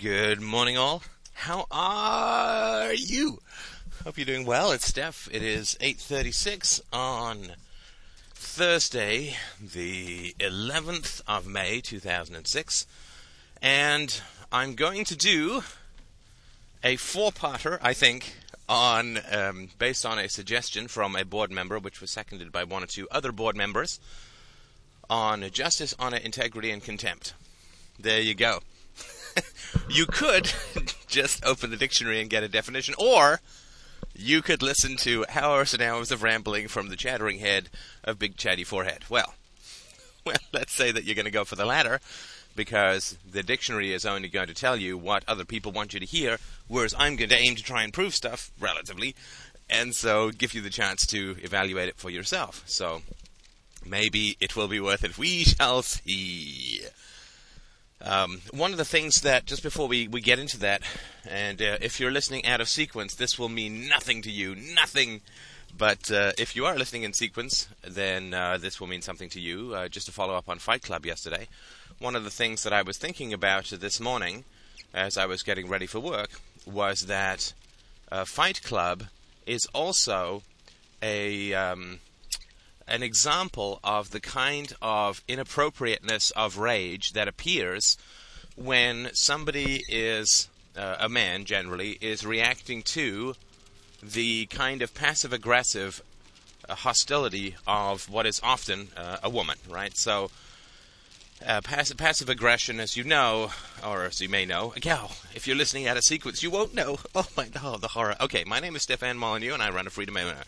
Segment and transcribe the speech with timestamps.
[0.00, 1.02] Good morning, all.
[1.34, 3.40] How are you?
[4.02, 4.72] Hope you're doing well.
[4.72, 5.28] It's Steph.
[5.30, 7.56] It is 8:36 on
[8.32, 12.86] Thursday, the 11th of May, 2006,
[13.60, 15.64] and I'm going to do
[16.82, 18.36] a four-parter, I think,
[18.70, 22.82] on um, based on a suggestion from a board member, which was seconded by one
[22.82, 24.00] or two other board members,
[25.10, 27.34] on justice, honor, integrity, and contempt.
[27.98, 28.60] There you go.
[29.88, 30.52] You could
[31.06, 33.40] just open the dictionary and get a definition, or
[34.14, 37.68] you could listen to hours and hours of rambling from the chattering head
[38.04, 39.04] of Big Chatty Forehead.
[39.08, 39.34] Well,
[40.26, 42.00] well, let's say that you're going to go for the latter,
[42.56, 46.06] because the dictionary is only going to tell you what other people want you to
[46.06, 49.14] hear, whereas I'm going to aim to try and prove stuff relatively,
[49.68, 52.62] and so give you the chance to evaluate it for yourself.
[52.66, 53.02] So
[53.84, 55.16] maybe it will be worth it.
[55.16, 56.80] We shall see.
[58.02, 60.82] Um, one of the things that, just before we, we get into that,
[61.28, 65.20] and uh, if you're listening out of sequence, this will mean nothing to you, nothing.
[65.76, 69.40] But uh, if you are listening in sequence, then uh, this will mean something to
[69.40, 69.74] you.
[69.74, 71.46] Uh, just to follow up on Fight Club yesterday,
[71.98, 74.44] one of the things that I was thinking about this morning
[74.94, 76.30] as I was getting ready for work
[76.66, 77.52] was that
[78.10, 79.04] uh, Fight Club
[79.46, 80.42] is also
[81.02, 81.52] a.
[81.52, 82.00] Um,
[82.90, 87.96] an example of the kind of inappropriateness of rage that appears
[88.56, 93.34] when somebody is uh, a man generally is reacting to
[94.02, 96.02] the kind of passive aggressive
[96.68, 99.96] uh, hostility of what is often uh, a woman, right?
[99.96, 100.30] So,
[101.46, 103.50] uh, passive, passive aggression, as you know,
[103.86, 106.98] or as you may know, gal, if you're listening out of sequence, you won't know.
[107.14, 108.16] Oh my, oh, the horror.
[108.20, 110.42] Okay, my name is Stefan Molyneux, and I run a Freedom Owner.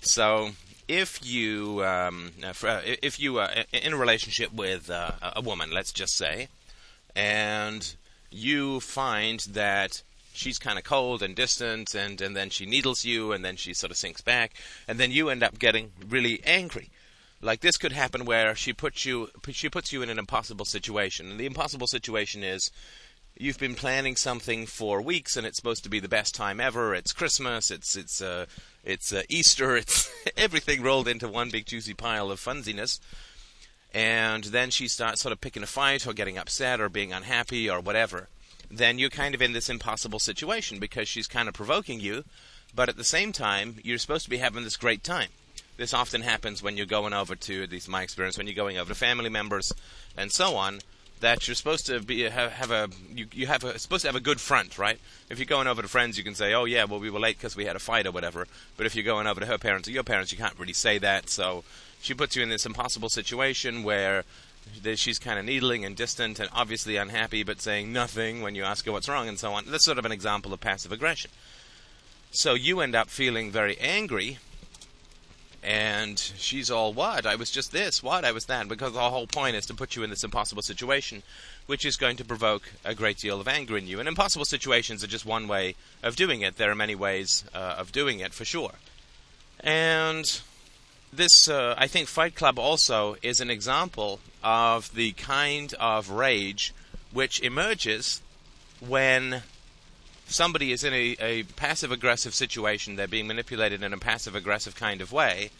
[0.00, 0.52] So,
[0.90, 5.70] if you um, uh, uh, if you are in a relationship with uh, a woman,
[5.70, 6.48] let's just say,
[7.14, 7.94] and
[8.32, 13.30] you find that she's kind of cold and distant, and, and then she needles you,
[13.30, 14.52] and then she sort of sinks back,
[14.88, 16.90] and then you end up getting really angry.
[17.40, 21.30] Like this could happen where she puts you she puts you in an impossible situation,
[21.30, 22.72] and the impossible situation is
[23.40, 26.94] you've been planning something for weeks and it's supposed to be the best time ever.
[26.94, 28.44] It's Christmas, it's it's uh,
[28.84, 33.00] it's uh, Easter, it's everything rolled into one big juicy pile of funsiness.
[33.92, 37.68] And then she starts sort of picking a fight or getting upset or being unhappy
[37.68, 38.28] or whatever.
[38.70, 42.24] Then you're kind of in this impossible situation because she's kind of provoking you,
[42.72, 45.30] but at the same time, you're supposed to be having this great time.
[45.76, 48.78] This often happens when you're going over to, at least my experience, when you're going
[48.78, 49.72] over to family members
[50.16, 50.80] and so on
[51.20, 54.16] that you're supposed to be have, have a you, you have a, supposed to have
[54.16, 54.98] a good front, right?
[55.28, 57.36] If you're going over to friends, you can say, "Oh yeah, well we were late
[57.36, 59.88] because we had a fight or whatever." But if you're going over to her parents
[59.88, 61.28] or your parents, you can't really say that.
[61.28, 61.64] So
[62.00, 64.24] she puts you in this impossible situation where
[64.94, 68.84] she's kind of needling and distant and obviously unhappy, but saying nothing when you ask
[68.86, 69.64] her what's wrong and so on.
[69.66, 71.30] That's sort of an example of passive aggression.
[72.30, 74.38] So you end up feeling very angry
[75.62, 77.26] and she's all, What?
[77.26, 78.02] I was just this.
[78.02, 78.24] What?
[78.24, 78.68] I was that.
[78.68, 81.22] Because the whole point is to put you in this impossible situation,
[81.66, 84.00] which is going to provoke a great deal of anger in you.
[84.00, 86.56] And impossible situations are just one way of doing it.
[86.56, 88.72] There are many ways uh, of doing it, for sure.
[89.60, 90.40] And
[91.12, 96.72] this, uh, I think, Fight Club also is an example of the kind of rage
[97.12, 98.22] which emerges
[98.80, 99.42] when
[100.32, 104.74] somebody is in a, a passive aggressive situation, they're being manipulated in a passive aggressive
[104.74, 105.50] kind of way,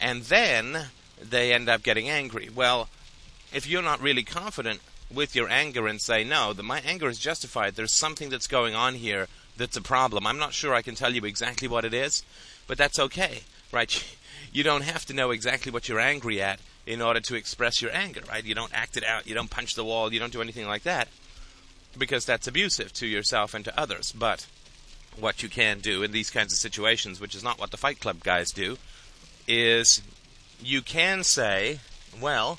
[0.00, 0.86] and then
[1.20, 2.48] they end up getting angry.
[2.54, 2.88] Well,
[3.52, 4.80] if you're not really confident
[5.12, 8.94] with your anger and say, no, my anger is justified, there's something that's going on
[8.94, 9.26] here
[9.56, 10.26] that's a problem.
[10.26, 12.22] I'm not sure I can tell you exactly what it is,
[12.66, 13.42] but that's okay,
[13.72, 14.04] right?
[14.50, 17.94] You don't have to know exactly what you're angry at in order to express your
[17.94, 18.42] anger, right?
[18.42, 20.84] You don't act it out, you don't punch the wall, you don't do anything like
[20.84, 21.08] that
[21.98, 24.12] because that's abusive to yourself and to others.
[24.12, 24.46] But
[25.18, 28.00] what you can do in these kinds of situations, which is not what the Fight
[28.00, 28.78] Club guys do,
[29.46, 30.02] is
[30.62, 31.80] you can say,
[32.20, 32.58] well,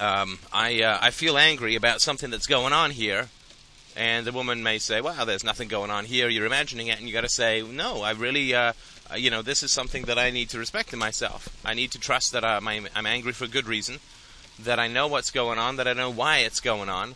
[0.00, 3.28] um, I uh, I feel angry about something that's going on here,
[3.96, 6.28] and the woman may say, well, there's nothing going on here.
[6.28, 8.72] You're imagining it, and you got to say, no, I really, uh,
[9.10, 11.48] uh, you know, this is something that I need to respect in myself.
[11.64, 13.98] I need to trust that I'm, I'm angry for good reason,
[14.58, 17.14] that I know what's going on, that I know why it's going on,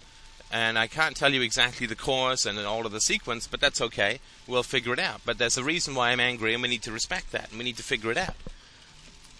[0.50, 3.81] and I can't tell you exactly the cause and all of the sequence, but that's
[3.81, 4.20] okay.
[4.46, 5.20] We'll figure it out.
[5.25, 7.64] But there's a reason why I'm angry, and we need to respect that, and we
[7.64, 8.37] need to figure it out.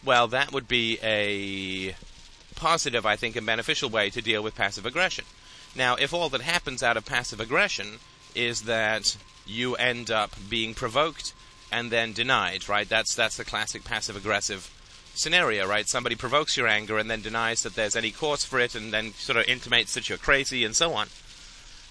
[0.05, 1.95] Well, that would be a
[2.57, 5.25] positive, I think, and beneficial way to deal with passive aggression.
[5.75, 7.99] Now, if all that happens out of passive aggression
[8.35, 9.17] is that
[9.47, 11.33] you end up being provoked
[11.71, 12.89] and then denied, right?
[12.89, 14.71] That's that's the classic passive aggressive
[15.19, 15.89] scenario, right?
[15.89, 19.13] Somebody provokes your anger and then denies that there's any cause for it and then
[19.13, 21.09] sort of intimates that you're crazy and so on.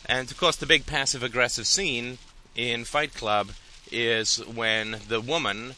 [0.07, 2.17] And of course, the big passive aggressive scene
[2.55, 3.51] in Fight Club
[3.91, 5.75] is when the woman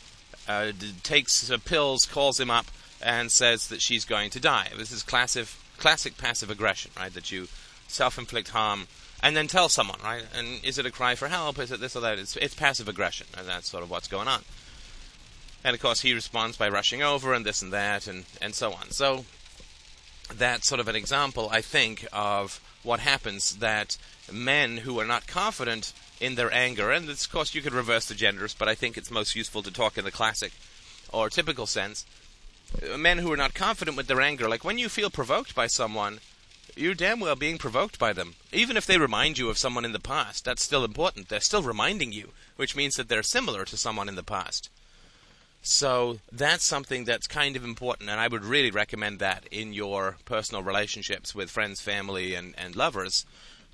[0.48, 0.72] uh,
[1.04, 2.68] takes pills, calls him up,
[3.02, 4.70] and says that she's going to die.
[4.78, 5.48] This is classic,
[5.78, 7.14] classic passive aggression, right?
[7.14, 7.48] That you
[7.88, 8.88] self-inflict harm
[9.22, 10.24] and then tell someone, right?
[10.36, 11.60] And is it a cry for help?
[11.60, 12.20] Is it this or that?
[12.20, 14.42] It's, it's passive aggression, and that's sort of what's going on.
[15.68, 18.72] And of course, he responds by rushing over and this and that and, and so
[18.72, 18.92] on.
[18.92, 19.26] So
[20.34, 23.98] that's sort of an example, I think, of what happens that
[24.32, 25.92] men who are not confident
[26.22, 29.12] in their anger, and of course you could reverse the genders, but I think it's
[29.12, 30.54] most useful to talk in the classic
[31.12, 32.06] or typical sense.
[32.98, 36.22] Men who are not confident with their anger, like when you feel provoked by someone,
[36.78, 38.36] you're damn well being provoked by them.
[38.54, 41.28] Even if they remind you of someone in the past, that's still important.
[41.28, 44.70] They're still reminding you, which means that they're similar to someone in the past.
[45.62, 50.18] So that's something that's kind of important, and I would really recommend that in your
[50.24, 53.26] personal relationships with friends, family, and, and lovers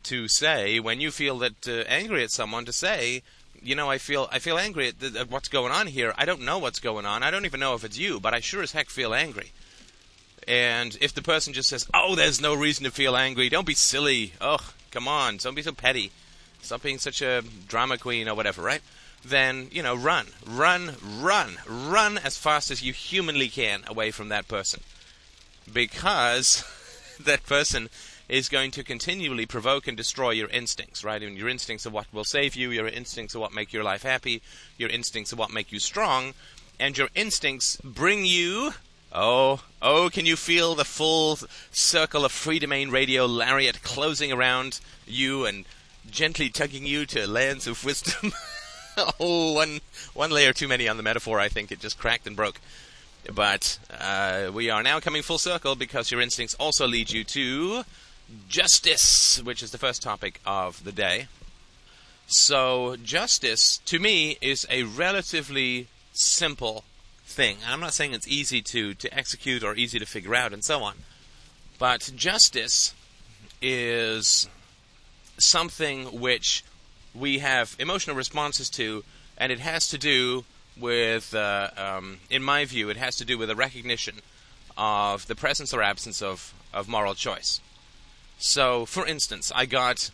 [0.04, 3.24] to say when you feel that uh, angry at someone to say
[3.62, 6.26] you know I feel I feel angry at, th- at what's going on here I
[6.26, 8.62] don't know what's going on I don't even know if it's you but I sure
[8.62, 9.54] as heck feel angry
[10.48, 13.50] and if the person just says, "Oh, there's no reason to feel angry.
[13.50, 14.34] Don't be silly.
[14.42, 15.38] Oh, come on.
[15.38, 16.12] Don't be so petty.
[16.62, 18.82] Stop being such a drama queen or whatever," right?
[19.26, 24.30] Then, you know, run, run, run, run as fast as you humanly can away from
[24.30, 24.82] that person.
[25.72, 26.64] Because
[27.20, 27.90] that person
[28.28, 31.22] is going to continually provoke and destroy your instincts, right?
[31.22, 33.84] I mean, your instincts are what will save you, your instincts are what make your
[33.84, 34.42] life happy,
[34.78, 36.34] your instincts are what make you strong,
[36.80, 38.74] and your instincts bring you
[39.16, 41.38] Oh, oh, can you feel the full
[41.72, 45.66] circle of Freedomain Radio lariat closing around you and
[46.10, 48.34] gently tugging you to lands of wisdom?
[49.20, 49.80] oh, one,
[50.14, 51.72] one layer too many on the metaphor, I think.
[51.72, 52.60] It just cracked and broke.
[53.34, 57.84] But uh, we are now coming full circle because your instincts also lead you to
[58.50, 61.28] justice, which is the first topic of the day.
[62.28, 66.84] So, justice, to me, is a relatively simple
[67.26, 67.58] thing.
[67.68, 70.84] I'm not saying it's easy to, to execute or easy to figure out and so
[70.84, 70.96] on.
[71.80, 72.94] But justice
[73.62, 74.48] is
[75.38, 76.64] something which
[77.14, 79.04] we have emotional responses to,
[79.38, 80.46] and it has to do
[80.78, 84.16] with, uh, um, in my view, it has to do with a recognition
[84.78, 87.62] of the presence or absence of, of moral choice.
[88.38, 90.10] So, for instance, I got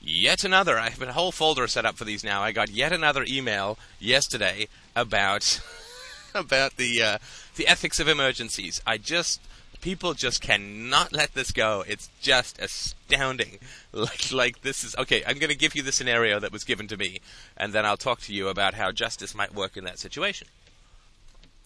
[0.00, 2.42] yet another, I have a whole folder set up for these now.
[2.42, 5.60] I got yet another email yesterday about
[6.34, 7.18] about the uh,
[7.56, 8.80] the ethics of emergencies.
[8.86, 9.40] I just
[9.80, 11.84] people just cannot let this go.
[11.86, 13.58] It's just astounding.
[13.90, 15.24] Like like this is okay.
[15.26, 17.20] I'm going to give you the scenario that was given to me,
[17.56, 20.46] and then I'll talk to you about how justice might work in that situation.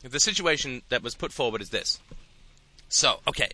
[0.03, 1.99] The situation that was put forward is this.
[2.89, 3.49] So, okay,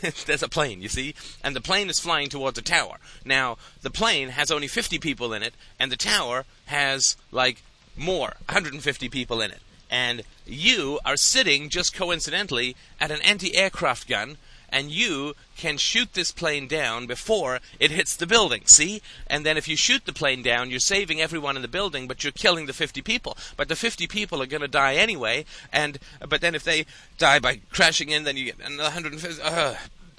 [0.26, 2.98] there's a plane, you see, and the plane is flying towards a tower.
[3.24, 7.62] Now, the plane has only 50 people in it, and the tower has, like,
[7.96, 9.60] more, 150 people in it
[9.92, 14.38] and you are sitting just coincidentally at an anti aircraft gun,
[14.70, 18.62] and you can shoot this plane down before it hits the building.
[18.64, 19.02] See?
[19.26, 22.24] And then if you shoot the plane down, you're saving everyone in the building, but
[22.24, 23.36] you're killing the 50 people.
[23.56, 26.86] But the 50 people are going to die anyway, and but then if they
[27.18, 29.42] die by crashing in, then you get another 150.
[29.42, 29.74] Uh,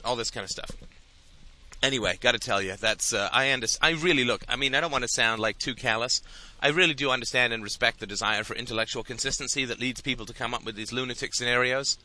[0.06, 0.70] all this kind of stuff.
[1.84, 3.98] Anyway, got to tell you, that's uh, I understand.
[3.98, 4.46] I really look.
[4.48, 6.22] I mean, I don't want to sound like too callous.
[6.62, 10.34] I really do understand and respect the desire for intellectual consistency that leads people to
[10.34, 11.98] come up with these lunatic scenarios.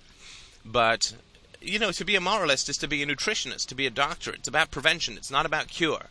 [0.65, 1.15] But,
[1.61, 4.33] you know, to be a moralist is to be a nutritionist, to be a doctor.
[4.33, 6.07] It's about prevention, it's not about cure,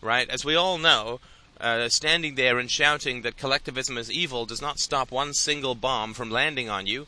[0.00, 0.28] right?
[0.28, 1.20] As we all know,
[1.60, 6.12] uh, standing there and shouting that collectivism is evil does not stop one single bomb
[6.12, 7.06] from landing on you.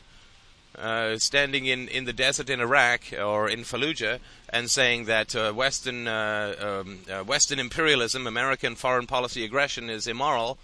[0.77, 5.53] Uh, standing in, in the desert in Iraq or in Fallujah and saying that uh,
[5.53, 10.57] Western uh, um, uh, Western imperialism, American foreign policy aggression is immoral,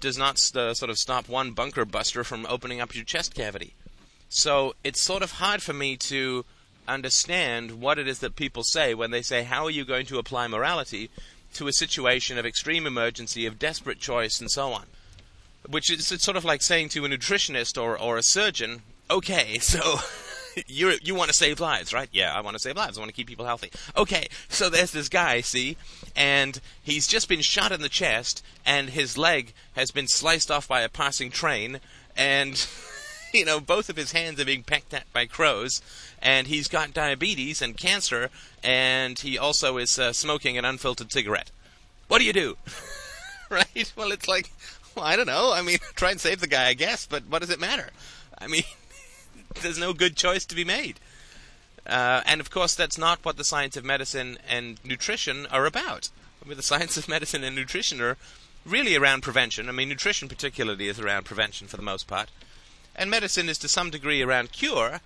[0.00, 3.72] does not st- sort of stop one bunker buster from opening up your chest cavity.
[4.28, 6.44] So it's sort of hard for me to
[6.88, 10.18] understand what it is that people say when they say, How are you going to
[10.18, 11.10] apply morality
[11.54, 14.86] to a situation of extreme emergency, of desperate choice, and so on?
[15.68, 19.58] Which is it's sort of like saying to a nutritionist or, or a surgeon, Okay,
[19.60, 19.98] so
[20.66, 22.08] you you want to save lives, right?
[22.12, 22.96] Yeah, I want to save lives.
[22.96, 23.70] I want to keep people healthy.
[23.96, 25.76] Okay, so there's this guy, see,
[26.16, 30.66] and he's just been shot in the chest, and his leg has been sliced off
[30.66, 31.80] by a passing train,
[32.16, 32.66] and
[33.34, 35.82] you know both of his hands are being pecked at by crows,
[36.20, 38.30] and he's got diabetes and cancer,
[38.64, 41.50] and he also is uh, smoking an unfiltered cigarette.
[42.08, 42.56] What do you do?
[43.50, 43.92] right?
[43.94, 44.50] Well, it's like,
[44.96, 45.52] well, I don't know.
[45.52, 47.90] I mean, try and save the guy, I guess, but what does it matter?
[48.38, 48.64] I mean,
[49.56, 50.98] there's no good choice to be made.
[51.86, 56.10] Uh, and of course, that's not what the science of medicine and nutrition are about.
[56.44, 58.16] I mean, the science of medicine and nutrition are
[58.64, 59.68] really around prevention.
[59.68, 62.30] I mean, nutrition particularly is around prevention for the most part.
[62.94, 65.00] And medicine is to some degree around cure,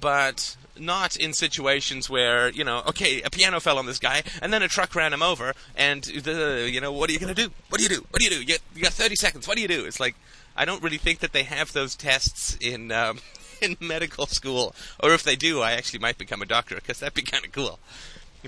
[0.00, 4.52] but not in situations where, you know, okay, a piano fell on this guy, and
[4.52, 7.42] then a truck ran him over, and, the, you know, what are you going to
[7.42, 7.52] do?
[7.68, 8.06] What do you do?
[8.10, 8.42] What do you do?
[8.42, 9.48] You, you got 30 seconds.
[9.48, 9.84] What do you do?
[9.84, 10.14] It's like,
[10.56, 13.18] I don't really think that they have those tests in, um,
[13.64, 14.74] in medical school.
[15.00, 17.52] Or if they do, I actually might become a doctor, because that'd be kind of
[17.52, 17.78] cool.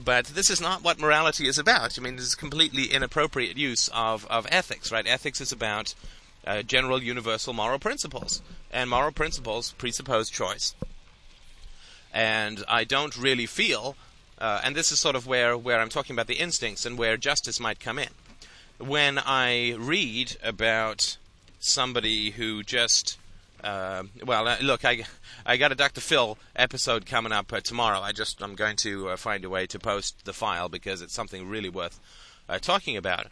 [0.05, 1.99] But this is not what morality is about.
[1.99, 5.07] I mean, this is completely inappropriate use of, of ethics, right?
[5.07, 5.95] Ethics is about
[6.47, 8.43] uh, general universal moral principles.
[8.71, 10.75] And moral principles presuppose choice.
[12.13, 13.97] And I don't really feel,
[14.39, 17.17] uh, and this is sort of where, where I'm talking about the instincts and where
[17.17, 18.11] justice might come in.
[18.79, 21.17] When I read about
[21.59, 23.19] somebody who just
[23.63, 25.05] uh, well, uh, look, I
[25.45, 26.01] I got a Dr.
[26.01, 28.01] Phil episode coming up uh, tomorrow.
[28.01, 31.15] I just I'm going to uh, find a way to post the file because it's
[31.15, 31.99] something really worth
[32.49, 33.27] uh, talking about.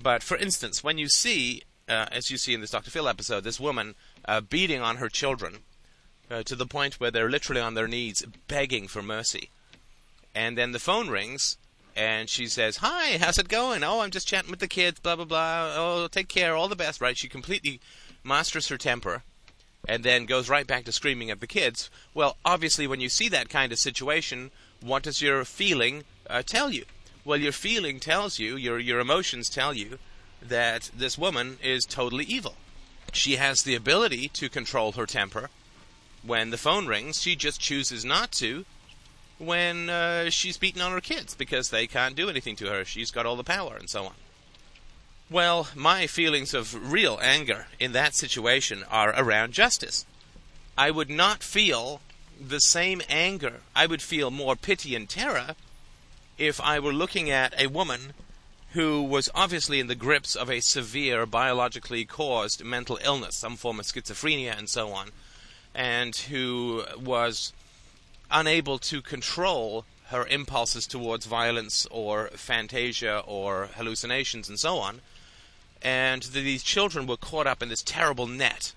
[0.00, 2.90] But for instance, when you see, uh, as you see in this Dr.
[2.90, 3.94] Phil episode, this woman
[4.48, 5.58] beating on her children
[6.44, 9.50] to the point where they're literally on their knees begging for mercy,
[10.34, 11.56] and then the phone rings.
[11.96, 13.82] And she says, "Hi, how's it going?
[13.82, 15.00] Oh, I'm just chatting with the kids.
[15.00, 15.72] Blah blah blah.
[15.74, 16.54] Oh, take care.
[16.54, 17.18] All the best." Right?
[17.18, 17.80] She completely
[18.22, 19.24] masters her temper
[19.86, 21.90] and then goes right back to screaming at the kids.
[22.14, 26.70] Well, obviously, when you see that kind of situation, what does your feeling uh, tell
[26.70, 26.84] you?
[27.24, 29.98] Well, your feeling tells you, your your emotions tell you,
[30.40, 32.54] that this woman is totally evil.
[33.12, 35.50] She has the ability to control her temper.
[36.22, 38.64] When the phone rings, she just chooses not to.
[39.38, 43.10] When uh, she's beating on her kids because they can't do anything to her, she's
[43.10, 44.14] got all the power and so on.
[45.30, 50.06] Well, my feelings of real anger in that situation are around justice.
[50.76, 52.00] I would not feel
[52.40, 53.60] the same anger.
[53.76, 55.54] I would feel more pity and terror
[56.38, 58.14] if I were looking at a woman
[58.72, 63.80] who was obviously in the grips of a severe biologically caused mental illness, some form
[63.80, 65.10] of schizophrenia and so on,
[65.74, 67.52] and who was
[68.30, 75.02] unable to control her impulses towards violence or fantasia or hallucinations and so on
[75.82, 78.72] and these children were caught up in this terrible net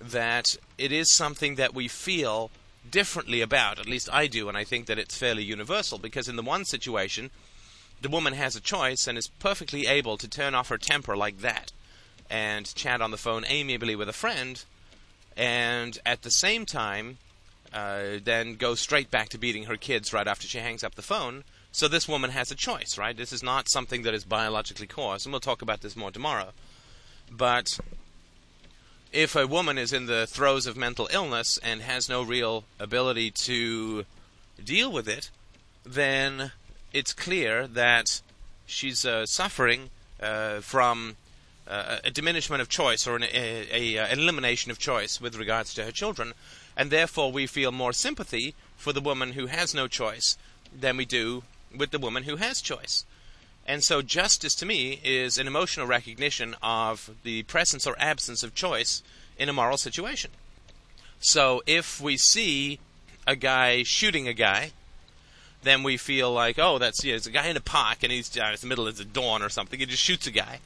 [0.00, 2.50] that it is something that we feel
[2.90, 3.78] differently about.
[3.78, 6.64] At least I do, and I think that it's fairly universal because in the one
[6.64, 7.30] situation,
[8.02, 11.40] the woman has a choice and is perfectly able to turn off her temper like
[11.40, 11.72] that
[12.28, 14.64] and chat on the phone amiably with a friend,
[15.36, 17.18] and at the same time,
[17.72, 21.02] uh, then go straight back to beating her kids right after she hangs up the
[21.02, 23.16] phone so this woman has a choice, right?
[23.16, 26.52] This is not something that is biologically caused, and we'll talk about this more tomorrow.
[27.28, 27.80] But
[29.12, 33.32] if a woman is in the throes of mental illness and has no real ability
[33.32, 34.04] to
[34.64, 35.30] deal with it,
[35.84, 36.52] then
[36.92, 38.22] it's clear that
[38.66, 39.90] she's uh, suffering
[40.22, 41.16] uh, from
[41.66, 45.74] uh, a diminishment of choice or an, a, a, an elimination of choice with regards
[45.74, 46.34] to her children,
[46.76, 50.38] and therefore we feel more sympathy for the woman who has no choice
[50.72, 51.42] than we do
[51.76, 53.04] with the woman who has choice.
[53.66, 58.54] And so, justice to me is an emotional recognition of the presence or absence of
[58.54, 59.02] choice
[59.38, 60.30] in a moral situation.
[61.18, 62.78] So, if we see
[63.26, 64.72] a guy shooting a guy,
[65.62, 68.36] then we feel like, oh, that's yeah, there's a guy in a park and he's
[68.36, 69.80] uh, in the middle of the dawn or something.
[69.80, 70.60] He just shoots a guy.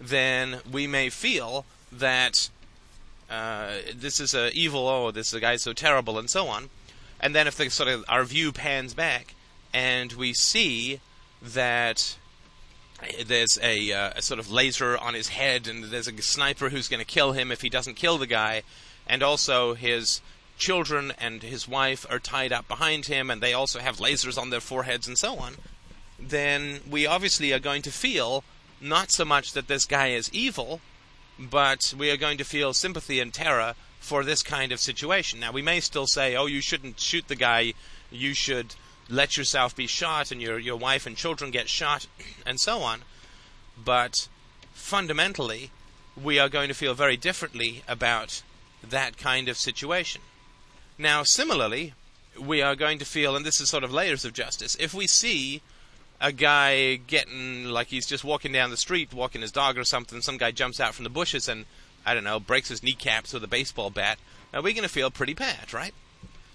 [0.00, 2.50] Then we may feel that
[3.30, 4.88] uh, this is a evil.
[4.88, 6.70] Oh, this is a guy so terrible, and so on.
[7.20, 9.34] And then if the sort of our view pans back,
[9.74, 11.00] and we see
[11.42, 12.16] that
[13.26, 16.88] there's a, uh, a, sort of laser on his head, and there's a sniper who's
[16.88, 18.62] going to kill him if he doesn't kill the guy,
[19.06, 20.22] and also his
[20.56, 24.50] children and his wife are tied up behind him, and they also have lasers on
[24.50, 25.56] their foreheads and so on.
[26.20, 28.44] Then we obviously are going to feel
[28.80, 30.80] not so much that this guy is evil,
[31.36, 35.40] but we are going to feel sympathy and terror for this kind of situation.
[35.40, 37.74] Now, we may still say, oh, you shouldn't shoot the guy,
[38.12, 38.76] you should
[39.08, 42.06] let yourself be shot and your your wife and children get shot
[42.46, 43.02] and so on.
[43.82, 44.28] But
[44.72, 45.70] fundamentally
[46.20, 48.42] we are going to feel very differently about
[48.82, 50.22] that kind of situation.
[50.98, 51.94] Now similarly
[52.38, 55.06] we are going to feel and this is sort of layers of justice if we
[55.06, 55.62] see
[56.20, 60.20] a guy getting like he's just walking down the street walking his dog or something
[60.20, 61.64] some guy jumps out from the bushes and
[62.04, 64.18] i don't know breaks his kneecaps with a baseball bat
[64.54, 65.92] now we're going to feel pretty bad right?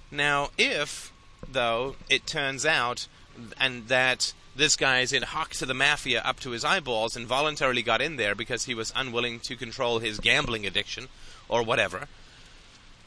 [0.09, 1.11] Now if
[1.47, 3.07] though, it turns out,
[3.59, 7.25] and that this guy is in hock to the mafia up to his eyeballs and
[7.25, 11.07] voluntarily got in there because he was unwilling to control his gambling addiction
[11.47, 12.07] or whatever,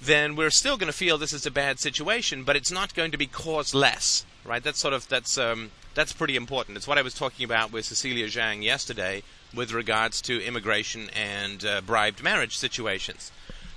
[0.00, 3.12] then we're still going to feel this is a bad situation, but it's not going
[3.12, 4.62] to be causeless, right?
[4.62, 6.76] That's sort of that's um, that's pretty important.
[6.76, 9.22] It's what I was talking about with Cecilia Zhang yesterday
[9.54, 13.30] with regards to immigration and uh, bribed marriage situations.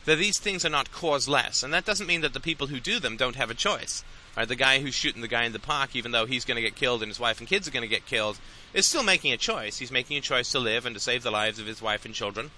[0.06, 3.00] That these things are not causeless, and that doesn't mean that the people who do
[3.00, 4.04] them don't have a choice.
[4.36, 4.48] Right?
[4.48, 6.76] The guy who's shooting the guy in the park, even though he's going to get
[6.76, 8.38] killed and his wife and kids are going to get killed,
[8.74, 9.78] is still making a choice.
[9.78, 12.14] He's making a choice to live and to save the lives of his wife and
[12.14, 12.52] children,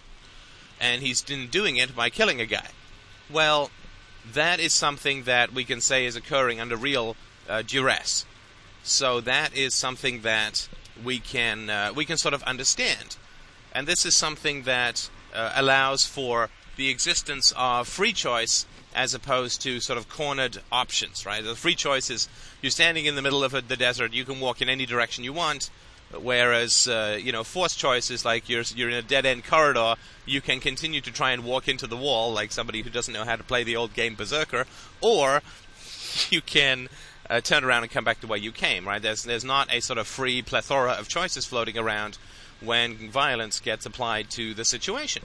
[0.79, 2.69] and he's doing it by killing a guy.
[3.29, 3.69] Well,
[4.33, 7.15] that is something that we can say is occurring under real
[7.47, 8.25] uh, duress.
[8.83, 10.67] So that is something that
[11.03, 13.17] we can uh, we can sort of understand,
[13.73, 18.65] and this is something that uh, allows for the existence of free choice
[18.97, 21.25] as opposed to sort of cornered options.
[21.25, 21.43] Right?
[21.43, 22.27] The free choice is
[22.61, 25.31] you're standing in the middle of the desert, you can walk in any direction you
[25.31, 25.69] want.
[26.09, 29.95] Whereas, uh, you know, forced choice is like you're you're in a dead end corridor.
[30.25, 33.25] You can continue to try and walk into the wall like somebody who doesn't know
[33.25, 34.65] how to play the old game Berserker,
[35.01, 35.41] or
[36.29, 36.87] you can
[37.29, 38.87] uh, turn around and come back the way you came.
[38.87, 39.01] Right?
[39.01, 42.17] There's there's not a sort of free plethora of choices floating around
[42.61, 45.23] when violence gets applied to the situation.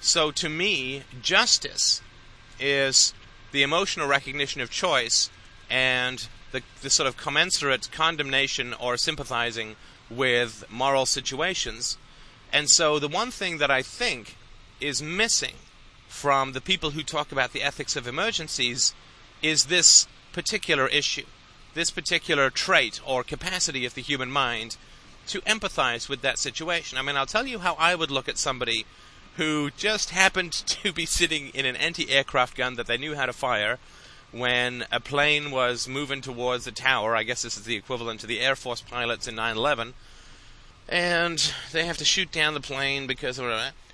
[0.00, 2.02] So to me, justice
[2.60, 3.14] is
[3.52, 5.30] the emotional recognition of choice
[5.70, 9.76] and the, the sort of commensurate condemnation or sympathizing
[10.10, 11.98] with moral situations.
[12.52, 14.36] And so the one thing that I think
[14.80, 15.54] is missing
[16.08, 18.94] from the people who talk about the ethics of emergencies
[19.42, 21.26] is this particular issue,
[21.74, 24.76] this particular trait or capacity of the human mind
[25.26, 26.96] to empathize with that situation.
[26.96, 28.86] I mean, I'll tell you how I would look at somebody
[29.38, 33.24] who just happened to be sitting in an anti aircraft gun that they knew how
[33.24, 33.78] to fire
[34.30, 37.16] when a plane was moving towards the tower.
[37.16, 39.94] I guess this is the equivalent to the Air Force pilots in 9 11.
[40.88, 43.46] And they have to shoot down the plane because of.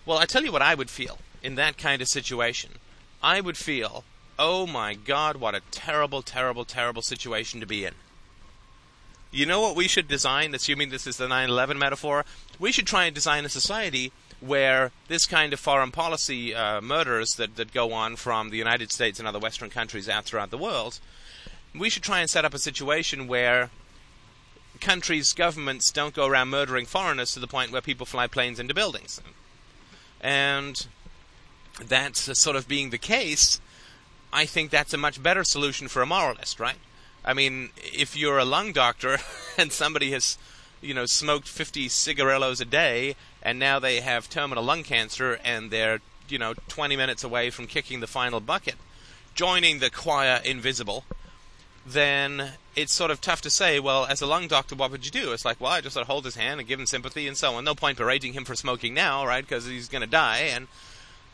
[0.07, 2.73] Well, I tell you what I would feel in that kind of situation.
[3.23, 4.05] I would feel,
[4.39, 7.95] oh my God, what a terrible, terrible, terrible situation to be in.
[9.31, 12.25] You know what we should design, assuming this is the 9 11 metaphor?
[12.59, 17.35] We should try and design a society where this kind of foreign policy uh, murders
[17.37, 20.59] that, that go on from the United States and other Western countries out throughout the
[20.59, 21.01] world,
[21.75, 23.70] we should try and set up a situation where
[24.81, 28.75] countries' governments don't go around murdering foreigners to the point where people fly planes into
[28.75, 29.20] buildings.
[30.20, 30.87] And
[31.83, 33.61] that's sort of being the case,
[34.33, 36.77] I think that's a much better solution for a moralist, right?
[37.25, 39.18] I mean, if you're a lung doctor
[39.59, 40.37] and somebody has,
[40.85, 45.70] you know, smoked 50 cigarillos a day and now they have terminal lung cancer and
[45.70, 48.77] they're you know 20 minutes away from kicking the final bucket,
[49.35, 51.05] joining the choir invisible,
[51.87, 53.79] then it's sort of tough to say.
[53.79, 55.33] Well, as a lung doctor, what would you do?
[55.33, 57.37] It's like, well, I just sort of hold his hand and give him sympathy and
[57.37, 57.64] so on.
[57.64, 59.44] No point berating him for smoking now, right?
[59.47, 60.38] Because he's going to die.
[60.38, 60.68] And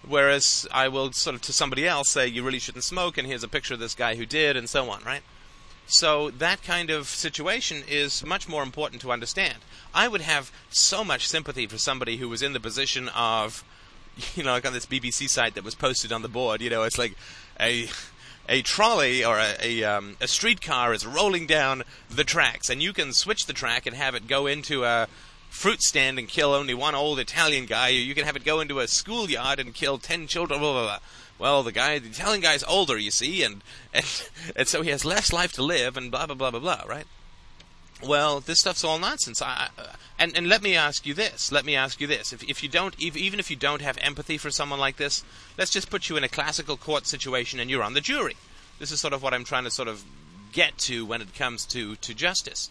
[0.07, 3.45] whereas I will sort of to somebody else say, you really shouldn't smoke, and here's
[3.45, 5.23] a picture of this guy who did, and so on, right?
[5.87, 9.59] So that kind of situation is much more important to understand.
[9.93, 13.65] I would have so much sympathy for somebody who was in the position of,
[14.35, 16.61] you know, like on this BBC site that was posted on the board.
[16.61, 17.15] You know, it's like
[17.59, 17.89] a
[18.49, 22.93] a trolley or a a, um, a streetcar is rolling down the tracks, and you
[22.93, 25.09] can switch the track and have it go into a
[25.49, 28.61] fruit stand and kill only one old Italian guy, or you can have it go
[28.61, 30.61] into a schoolyard and kill ten children.
[30.61, 30.99] Blah, blah, blah
[31.41, 33.63] well, the guy, the Italian guy's older, you see, and,
[33.95, 36.85] and and so he has less life to live, and blah blah blah blah blah,
[36.87, 37.07] right?
[38.03, 39.41] Well, this stuff's all nonsense.
[39.41, 39.69] I,
[40.19, 41.51] and and let me ask you this.
[41.51, 42.35] Let me ask you this.
[42.35, 45.25] If if you don't, even if you don't have empathy for someone like this,
[45.57, 48.37] let's just put you in a classical court situation, and you're on the jury.
[48.79, 50.05] This is sort of what I'm trying to sort of
[50.53, 52.71] get to when it comes to to justice.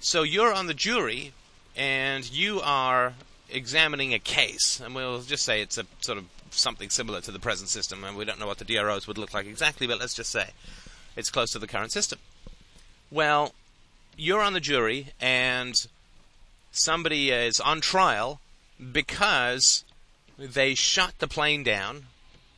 [0.00, 1.34] So you're on the jury,
[1.76, 3.14] and you are
[3.50, 6.24] examining a case, and we'll just say it's a sort of
[6.56, 9.34] something similar to the present system, and we don't know what the DROs would look
[9.34, 10.50] like exactly, but let's just say
[11.16, 12.18] it's close to the current system.
[13.10, 13.54] Well,
[14.16, 15.74] you're on the jury, and
[16.72, 18.40] somebody is on trial
[18.92, 19.84] because
[20.38, 22.06] they shot the plane down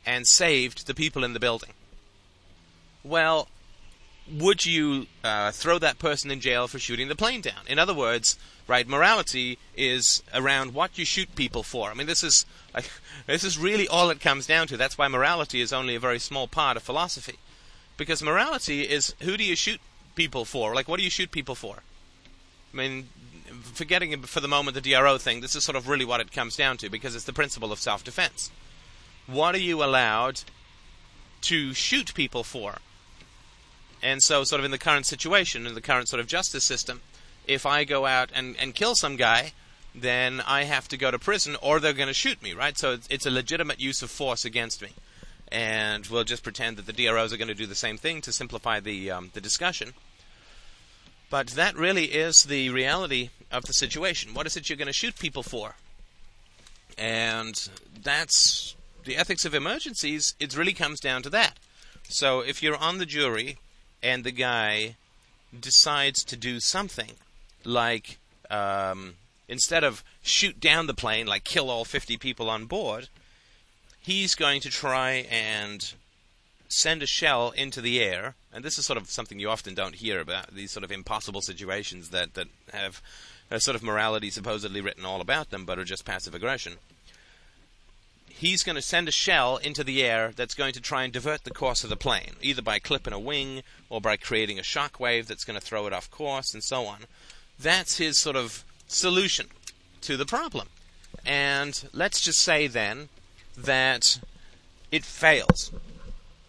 [0.05, 1.71] and saved the people in the building.
[3.03, 3.47] Well,
[4.31, 7.65] would you uh, throw that person in jail for shooting the plane down?
[7.67, 8.37] In other words,
[8.69, 11.89] right, morality is around what you shoot people for.
[11.89, 12.89] I mean, this is like,
[13.25, 14.77] this is really all it comes down to.
[14.77, 17.39] That's why morality is only a very small part of philosophy,
[17.97, 19.81] because morality is who do you shoot
[20.15, 20.75] people for?
[20.75, 21.77] Like, what do you shoot people for?
[22.71, 23.09] I mean,
[23.73, 26.55] forgetting for the moment the DRO thing, this is sort of really what it comes
[26.55, 28.51] down to, because it's the principle of self-defense.
[29.25, 30.41] What are you allowed
[31.41, 32.77] to shoot people for?
[34.01, 37.01] And so, sort of in the current situation, in the current sort of justice system,
[37.49, 39.53] if I go out and, and kill some guy,
[39.93, 42.77] then I have to go to prison or they're going to shoot me, right?
[42.77, 44.89] So it's, it's, a legitimate use of force against me.
[45.51, 48.31] and we'll just pretend that the DROs are going to do the same thing to
[48.31, 49.93] simplify the um, the discussion.
[51.31, 54.35] But that really is the reality of the situation.
[54.35, 55.75] What is it you're going to shoot people for?
[56.97, 57.69] And
[58.03, 60.35] that's the ethics of emergencies.
[60.39, 61.57] It really comes down to that.
[62.07, 63.57] So if you're on the jury
[64.03, 64.97] and the guy
[65.57, 67.13] decides to do something
[67.65, 68.17] like
[68.49, 69.15] um,
[69.47, 73.09] instead of shoot down the plane, like kill all 50 people on board,
[73.99, 75.93] he's going to try and
[76.69, 78.35] send a shell into the air.
[78.53, 81.41] And this is sort of something you often don't hear about these sort of impossible
[81.41, 83.01] situations that, that have
[83.51, 86.73] a sort of morality supposedly written all about them, but are just passive aggression.
[88.27, 91.43] He's going to send a shell into the air that's going to try and divert
[91.43, 94.99] the course of the plane, either by clipping a wing or by creating a shock
[94.99, 96.99] wave that's going to throw it off course and so on.
[97.61, 99.47] That's his sort of solution
[100.01, 100.67] to the problem.
[101.25, 103.09] And let's just say then
[103.57, 104.19] that
[104.91, 105.71] it fails.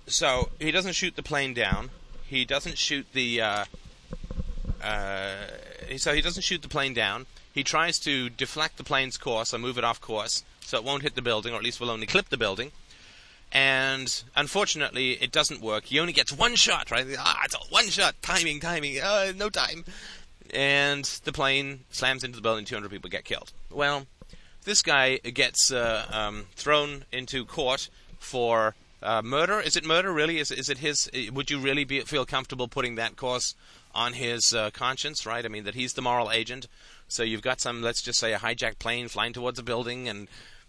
[0.06, 1.90] So he doesn't shoot the plane down.
[2.26, 3.40] He doesn't shoot the.
[3.40, 3.64] Uh,
[4.82, 5.34] uh,
[5.96, 7.26] so he doesn't shoot the plane down.
[7.52, 11.02] He tries to deflect the plane's course or move it off course so it won't
[11.02, 12.70] hit the building, or at least will only clip the building.
[13.52, 15.86] And unfortunately, it doesn't work.
[15.86, 17.04] He only gets one shot, right?
[17.18, 18.14] Ah, it's one shot.
[18.22, 19.00] Timing, timing.
[19.00, 19.84] Uh, no time
[20.54, 22.64] and the plane slams into the building.
[22.64, 23.52] 200 people get killed.
[23.70, 24.06] Well,
[24.64, 29.60] this guy gets uh, um, thrown into court for uh, murder.
[29.60, 30.12] Is it murder?
[30.12, 30.38] Really?
[30.38, 31.10] Is is it his?
[31.32, 33.54] Would you really be, feel comfortable putting that course
[33.94, 35.24] on his uh, conscience?
[35.24, 35.44] Right?
[35.44, 36.66] I mean that he's the moral agent.
[37.08, 40.28] So you've got some, let's just say, a hijacked plane flying towards a building, and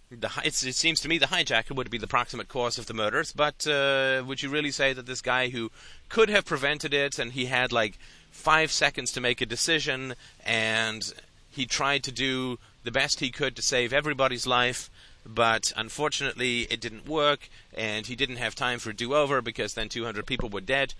[0.10, 3.32] the, it seems to me the hijacker would be the proximate cause of the murders.
[3.32, 5.70] But uh, would you really say that this guy who
[6.10, 8.00] could have prevented it, and he had like
[8.32, 10.15] five seconds to make a decision,
[10.46, 11.13] and
[11.50, 14.89] he tried to do the best he could to save everybody's life,
[15.26, 19.89] but unfortunately it didn't work, and he didn't have time for a do-over because then
[19.89, 20.94] 200 people were dead.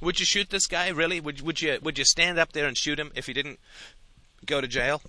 [0.00, 0.88] Would you shoot this guy?
[0.88, 1.20] Really?
[1.20, 3.58] Would would you would you stand up there and shoot him if he didn't
[4.46, 5.02] go to jail?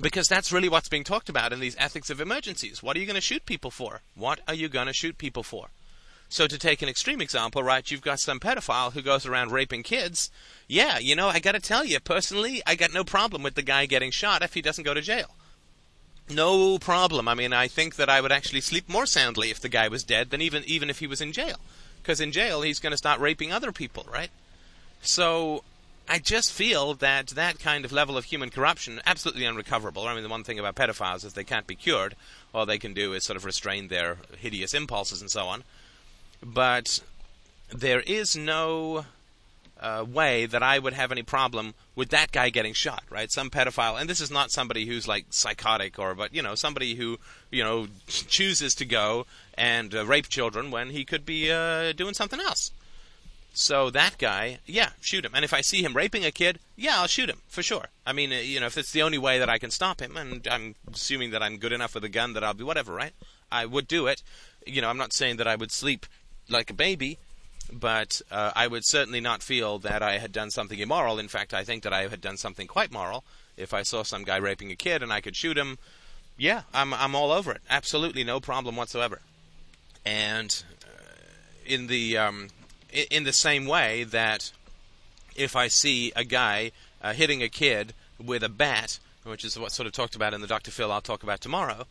[0.00, 2.82] Because that's really what's being talked about in these ethics of emergencies.
[2.82, 4.02] What are you going to shoot people for?
[4.14, 5.68] What are you going to shoot people for?
[6.28, 9.82] So to take an extreme example, right, you've got some pedophile who goes around raping
[9.82, 10.30] kids.
[10.66, 13.62] Yeah, you know, I got to tell you, personally, I got no problem with the
[13.62, 15.34] guy getting shot if he doesn't go to jail.
[16.28, 17.26] No problem.
[17.26, 20.04] I mean, I think that I would actually sleep more soundly if the guy was
[20.04, 21.56] dead than even even if he was in jail.
[22.02, 24.30] Because in jail, he's going to start raping other people, right?
[25.00, 25.64] So
[26.06, 30.06] I just feel that that kind of level of human corruption absolutely unrecoverable.
[30.06, 32.14] I mean, the one thing about pedophiles is they can't be cured.
[32.52, 35.64] All they can do is sort of restrain their hideous impulses and so on
[36.42, 37.00] but
[37.70, 39.04] there is no
[39.80, 43.30] uh, way that I would have any problem with that guy getting shot, right?
[43.30, 46.94] Some pedophile, and this is not somebody who's like psychotic or, but you know, somebody
[46.94, 47.18] who
[47.50, 52.14] you know chooses to go and uh, rape children when he could be uh, doing
[52.14, 52.70] something else.
[53.54, 55.32] So that guy, yeah, shoot him.
[55.34, 57.86] And if I see him raping a kid, yeah, I'll shoot him for sure.
[58.06, 60.16] I mean, uh, you know, if it's the only way that I can stop him,
[60.16, 63.12] and I'm assuming that I'm good enough with a gun that I'll be whatever, right?
[63.50, 64.22] I would do it.
[64.66, 66.06] You know, I'm not saying that I would sleep
[66.48, 67.18] like a baby,
[67.72, 71.18] but uh, I would certainly not feel that I had done something immoral.
[71.18, 73.24] In fact, I think that I had done something quite moral.
[73.56, 75.78] If I saw some guy raping a kid and I could shoot him,
[76.36, 77.60] yeah, I'm I'm all over it.
[77.68, 79.20] Absolutely no problem whatsoever.
[80.06, 81.12] And uh,
[81.66, 82.48] in the um,
[83.10, 84.52] in the same way that
[85.34, 86.70] if I see a guy
[87.02, 87.92] uh, hitting a kid
[88.24, 90.70] with a bat, which is what sort of talked about in the Dr.
[90.70, 91.86] Phil I'll talk about tomorrow,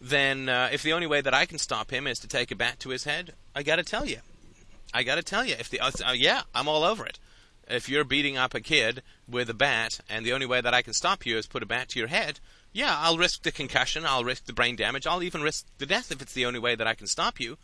[0.00, 2.56] then uh, if the only way that I can stop him is to take a
[2.56, 4.18] bat to his head, I got to tell you,
[4.92, 7.18] I got to tell you, if the uh, yeah, I'm all over it.
[7.68, 10.82] If you're beating up a kid with a bat, and the only way that I
[10.82, 12.38] can stop you is put a bat to your head,
[12.72, 16.12] yeah, I'll risk the concussion, I'll risk the brain damage, I'll even risk the death
[16.12, 17.58] if it's the only way that I can stop you.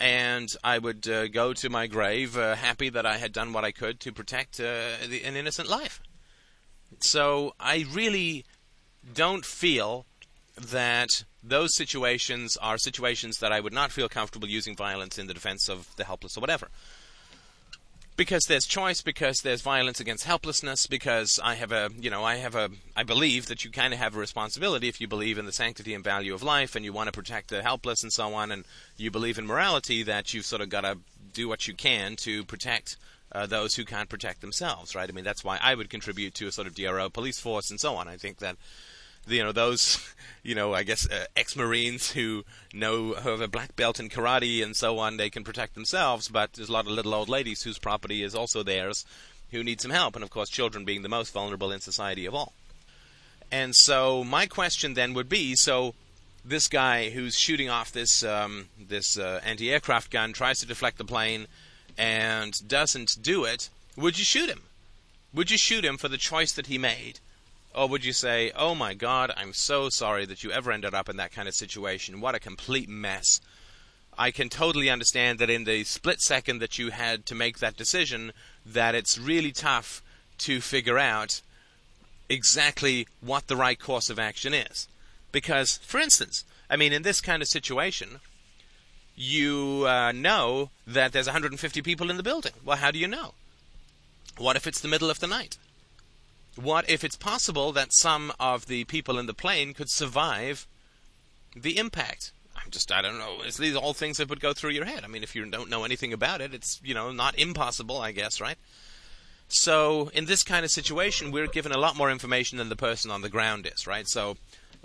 [0.00, 3.64] And I would uh, go to my grave uh, happy that I had done what
[3.64, 6.00] I could to protect uh, the, an innocent life.
[7.00, 8.44] So I really
[9.12, 10.06] don't feel
[10.60, 15.34] that those situations are situations that I would not feel comfortable using violence in the
[15.34, 16.68] defense of the helpless or whatever.
[18.16, 22.36] Because there's choice, because there's violence against helplessness, because I have a, you know, I
[22.36, 25.46] have a, I believe that you kind of have a responsibility if you believe in
[25.46, 28.34] the sanctity and value of life and you want to protect the helpless and so
[28.34, 28.64] on, and
[28.96, 30.98] you believe in morality that you've sort of got to
[31.32, 32.96] do what you can to protect
[33.30, 35.08] uh, those who can't protect themselves, right?
[35.08, 37.78] I mean, that's why I would contribute to a sort of DRO police force and
[37.78, 38.08] so on.
[38.08, 38.56] I think that
[39.26, 43.76] you know those you know I guess uh, ex-marines who know who have a black
[43.76, 46.92] belt in karate and so on they can protect themselves but there's a lot of
[46.92, 49.04] little old ladies whose property is also theirs
[49.50, 52.34] who need some help and of course children being the most vulnerable in society of
[52.34, 52.52] all
[53.50, 55.94] and so my question then would be so
[56.44, 61.04] this guy who's shooting off this um, this uh, anti-aircraft gun tries to deflect the
[61.04, 61.46] plane
[61.98, 64.62] and doesn't do it, would you shoot him?
[65.34, 67.18] Would you shoot him for the choice that he made?
[67.78, 71.08] Or would you say, "Oh my God, I'm so sorry that you ever ended up
[71.08, 72.20] in that kind of situation.
[72.20, 73.40] What a complete mess."
[74.18, 77.76] I can totally understand that in the split second that you had to make that
[77.76, 78.32] decision,
[78.66, 80.02] that it's really tough
[80.38, 81.40] to figure out
[82.28, 84.88] exactly what the right course of action is.
[85.30, 88.18] Because, for instance, I mean, in this kind of situation,
[89.14, 92.54] you uh, know that there's 150 people in the building.
[92.64, 93.34] Well, how do you know?
[94.36, 95.58] What if it's the middle of the night?
[96.60, 100.66] What if it's possible that some of the people in the plane could survive
[101.54, 102.32] the impact?
[102.56, 103.38] I'm just, I don't know.
[103.44, 105.04] It's these all things that would go through your head.
[105.04, 108.10] I mean, if you don't know anything about it, it's, you know, not impossible, I
[108.10, 108.56] guess, right?
[109.46, 113.10] So, in this kind of situation, we're given a lot more information than the person
[113.10, 114.08] on the ground is, right?
[114.08, 114.36] So,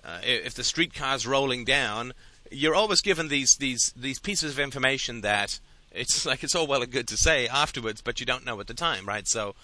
[0.06, 2.14] uh, if the streetcar's rolling down,
[2.52, 5.60] you're always given these, these, these pieces of information that
[5.92, 8.68] it's like it's all well and good to say afterwards, but you don't know at
[8.68, 9.28] the time, right?
[9.28, 9.56] So,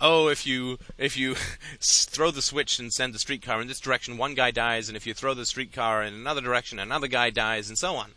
[0.00, 1.34] oh, if you if you
[1.80, 5.06] throw the switch and send the streetcar in this direction, one guy dies, and if
[5.06, 8.12] you throw the streetcar in another direction, another guy dies, and so on.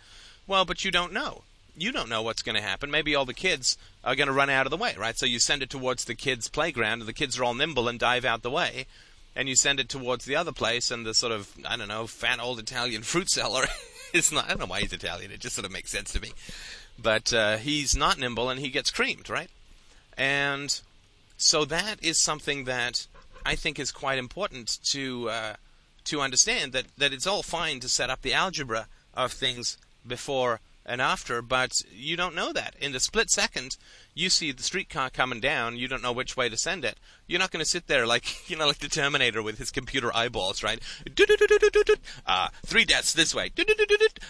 [0.47, 1.43] Well, but you don't know
[1.75, 2.91] you don't know what's going to happen.
[2.91, 5.17] Maybe all the kids are going to run out of the way, right?
[5.17, 7.99] So you send it towards the kids' playground, and the kids are all nimble and
[7.99, 8.85] dive out the way.
[9.35, 12.07] And you send it towards the other place, and the sort of, I don't know,
[12.07, 13.65] fat old Italian fruit seller
[14.13, 16.21] is not, I don't know why he's Italian, it just sort of makes sense to
[16.21, 16.31] me.
[17.01, 19.49] But uh, he's not nimble, and he gets creamed, right?
[20.17, 20.79] And
[21.41, 23.07] so that is something that
[23.45, 25.53] I think is quite important to uh,
[26.05, 30.59] to understand that, that it's all fine to set up the algebra of things before
[30.85, 32.75] and after, but you don't know that.
[32.79, 33.77] In the split second,
[34.13, 36.97] you see the streetcar coming down, you don't know which way to send it.
[37.27, 40.15] You're not going to sit there like, you know, like the Terminator with his computer
[40.15, 40.79] eyeballs, right?
[42.25, 43.51] Uh, three deaths this way,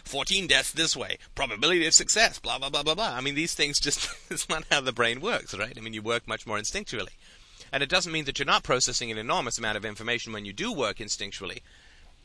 [0.04, 3.14] 14 deaths this way, probability of success, blah, blah, blah, blah, blah.
[3.16, 5.74] I mean, these things just, it's not how the brain works, right?
[5.76, 7.16] I mean, you work much more instinctually.
[7.72, 10.54] And it doesn't mean that you're not processing an enormous amount of information when you
[10.54, 11.62] do work instinctually.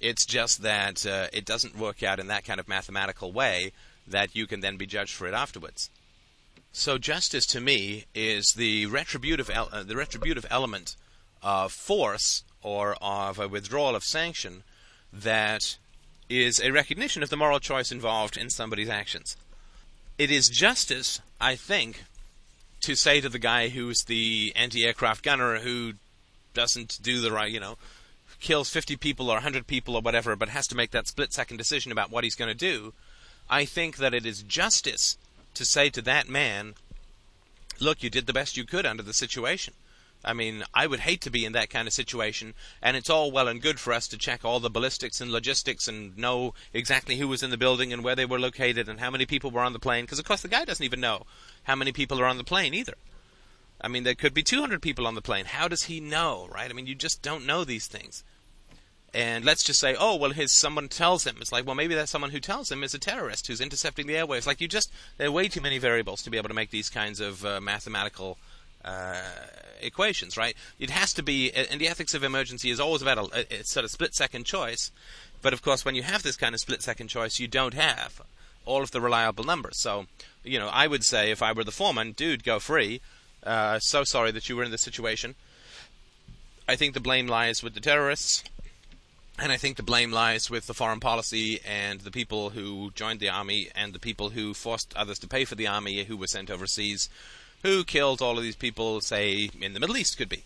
[0.01, 3.73] It's just that uh, it doesn't work out in that kind of mathematical way
[4.07, 5.91] that you can then be judged for it afterwards.
[6.79, 10.95] So justice to me is the retributive el- uh, the retributive element
[11.43, 14.63] of force or of a withdrawal of sanction
[15.11, 15.79] that
[16.29, 19.39] is a recognition of the moral choice involved in somebody's actions.
[20.19, 22.05] It is justice, I think,
[22.83, 25.95] to say to the guy who's the anti-aircraft gunner who
[26.53, 27.79] doesn't do the right, you know,
[28.39, 31.57] kills 50 people or 100 people or whatever, but has to make that split second
[31.57, 32.93] decision about what he's going to do,
[33.49, 35.17] I think that it is justice
[35.57, 36.75] to say to that man,
[37.81, 39.75] look, you did the best you could under the situation.
[40.25, 43.31] I mean, I would hate to be in that kind of situation, and it's all
[43.31, 47.17] well and good for us to check all the ballistics and logistics and know exactly
[47.17, 49.63] who was in the building and where they were located and how many people were
[49.63, 51.27] on the plane, because of course the guy doesn't even know
[51.65, 52.95] how many people are on the plane either.
[53.81, 55.45] I mean, there could be 200 people on the plane.
[55.45, 56.71] How does he know, right?
[56.71, 58.25] I mean, you just don't know these things
[59.17, 61.37] and let's just say, oh, well, his someone tells him.
[61.41, 64.13] It's like, well, maybe that someone who tells him is a terrorist who's intercepting the
[64.13, 64.47] airwaves.
[64.47, 66.91] Like, you just there are way too many variables to be able to make these
[66.91, 68.37] kinds of uh, mathematical
[68.85, 69.23] uh,
[69.81, 70.55] equations, right?
[70.79, 73.85] It has to be, and the ethics of emergency is always about a, a sort
[73.85, 74.93] of split-second choice.
[75.41, 78.21] But of course, when you have this kind of split-second choice, you don't have
[78.67, 79.81] all of the reliable numbers.
[79.81, 80.05] So,
[80.45, 83.01] you know, I would say if I were the foreman, dude, go free.
[83.43, 85.37] Uh, so sorry that you were in this situation.
[86.69, 88.45] I think the blame lies with the terrorists.
[89.39, 93.21] And I think the blame lies with the foreign policy and the people who joined
[93.21, 96.27] the army and the people who forced others to pay for the army who were
[96.27, 97.11] sent overseas,
[97.63, 100.45] who killed all of these people, say, in the Middle East, could be.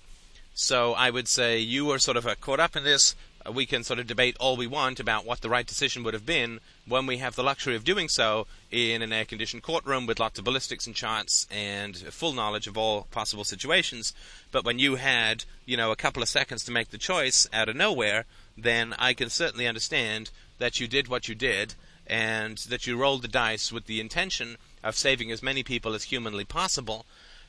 [0.55, 3.15] So I would say you are sort of uh, caught up in this.
[3.47, 6.13] Uh, we can sort of debate all we want about what the right decision would
[6.13, 10.05] have been when we have the luxury of doing so in an air conditioned courtroom
[10.05, 14.13] with lots of ballistics and charts and full knowledge of all possible situations.
[14.51, 17.69] But when you had, you know, a couple of seconds to make the choice out
[17.69, 18.27] of nowhere,
[18.63, 21.75] then I can certainly understand that you did what you did
[22.07, 26.05] and that you rolled the dice with the intention of saving as many people as
[26.05, 27.07] humanly possible.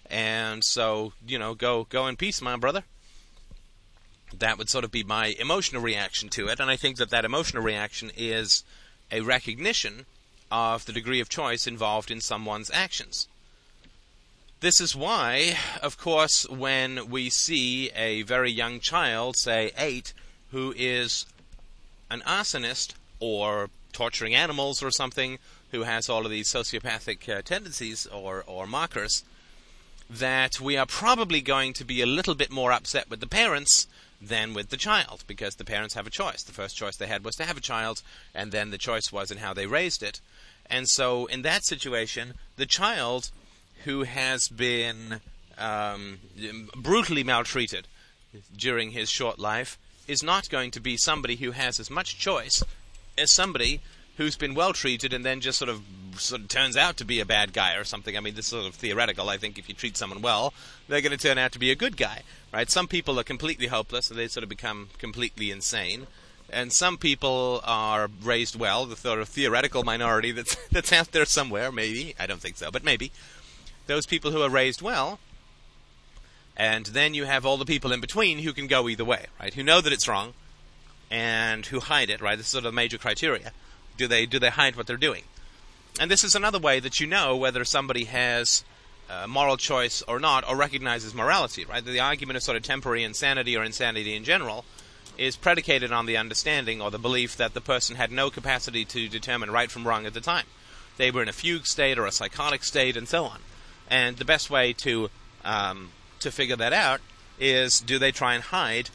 [0.10, 2.84] And so, you know, go go in peace, my brother.
[4.38, 7.26] That would sort of be my emotional reaction to it, and I think that that
[7.26, 8.63] emotional reaction is
[9.12, 10.06] a recognition
[10.50, 13.28] of the degree of choice involved in someone's actions.
[14.62, 20.13] This is why, of course, when we see a very young child, say eight,
[20.52, 21.26] who is
[22.10, 25.40] an arsonist or torturing animals or something,
[25.72, 29.24] who has all of these sociopathic uh, tendencies or, or markers,
[30.10, 33.88] that we are probably going to be a little bit more upset with the parents
[34.22, 36.44] than with the child because the parents have a choice.
[36.44, 38.04] The first choice they had was to have a child,
[38.36, 40.20] and then the choice was in how they raised it.
[40.70, 43.32] And so, in that situation, the child
[43.86, 45.22] who has been
[45.58, 46.20] um,
[46.76, 47.88] brutally maltreated
[48.56, 49.78] during his short life
[50.12, 52.62] is not going to be somebody who has as much choice
[53.17, 53.80] as somebody
[54.17, 55.82] who's been well treated and then just sort of
[56.17, 58.17] sort of turns out to be a bad guy or something.
[58.17, 59.30] I mean, this is sort of theoretical.
[59.30, 60.54] I think if you treat someone well,
[60.89, 62.69] they're going to turn out to be a good guy, right?
[62.69, 66.08] Some people are completely hopeless and they sort of become completely insane.
[66.50, 71.26] And some people are raised well, the sort of theoretical minority that's that's out there
[71.26, 72.15] somewhere, maybe.
[72.19, 73.13] I don't think so, but maybe.
[73.88, 75.19] Those people who are raised well,
[76.62, 79.52] and then you have all the people in between who can go either way, right?
[79.52, 80.36] Who know that it's wrong,
[81.10, 82.38] and who hide it, right?
[82.38, 83.52] This is sort of the major criteria.
[83.97, 85.24] Do they do they hide what they're doing?
[86.00, 88.63] And this is another way that you know whether somebody has
[89.10, 91.84] uh, moral choice or not, or recognizes morality, right?
[91.84, 94.63] The argument of sort of temporary insanity or insanity in general
[95.17, 99.10] is predicated on the understanding or the belief that the person had no capacity to
[99.10, 100.45] determine right from wrong at the time.
[100.97, 103.39] They were in a fugue state or a psychotic state and so on.
[103.89, 105.10] And the best way to
[105.43, 105.89] um,
[106.22, 107.02] to figure that out
[107.40, 108.90] is do they try and hide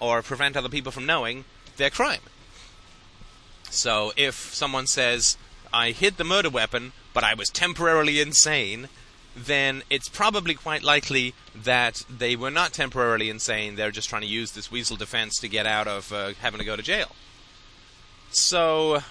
[0.00, 1.44] or prevent other people from knowing
[1.76, 2.20] their crime?
[3.70, 5.36] So if someone says,
[5.72, 8.88] I hid the murder weapon, but I was temporarily insane,
[9.36, 13.76] then it's probably quite likely that they were not temporarily insane.
[13.76, 16.66] They're just trying to use this weasel defense to get out of uh, having to
[16.66, 17.14] go to jail.
[18.30, 19.02] So,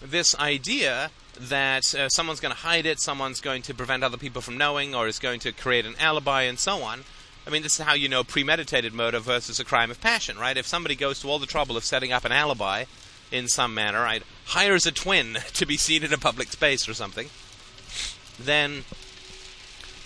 [0.00, 4.42] this idea that uh, someone's going to hide it, someone's going to prevent other people
[4.42, 7.04] from knowing, or is going to create an alibi, and so on.
[7.46, 10.56] I mean, this is how you know premeditated murder versus a crime of passion, right?
[10.56, 12.84] If somebody goes to all the trouble of setting up an alibi
[13.30, 16.94] in some manner, right, hires a twin to be seen in a public space or
[16.94, 17.28] something,
[18.38, 18.84] then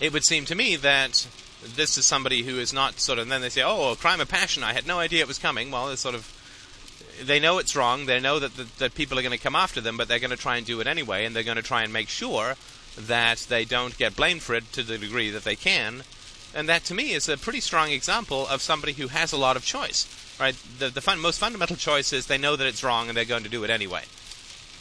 [0.01, 1.27] it would seem to me that
[1.63, 3.25] this is somebody who is not sort of.
[3.25, 4.63] And then they say, "Oh, a crime of passion.
[4.63, 6.33] I had no idea it was coming." Well, it's sort of.
[7.23, 8.07] They know it's wrong.
[8.07, 10.31] They know that the, that people are going to come after them, but they're going
[10.31, 12.55] to try and do it anyway, and they're going to try and make sure
[12.97, 16.03] that they don't get blamed for it to the degree that they can.
[16.55, 19.57] And that, to me, is a pretty strong example of somebody who has a lot
[19.57, 20.07] of choice.
[20.41, 20.57] Right?
[20.79, 23.43] The, the fun, most fundamental choice is they know that it's wrong and they're going
[23.43, 24.05] to do it anyway.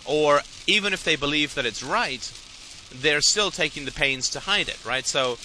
[0.06, 2.32] Or even if they believe that it's right,
[2.94, 5.06] they're still taking the pains to hide it, right?
[5.06, 5.38] So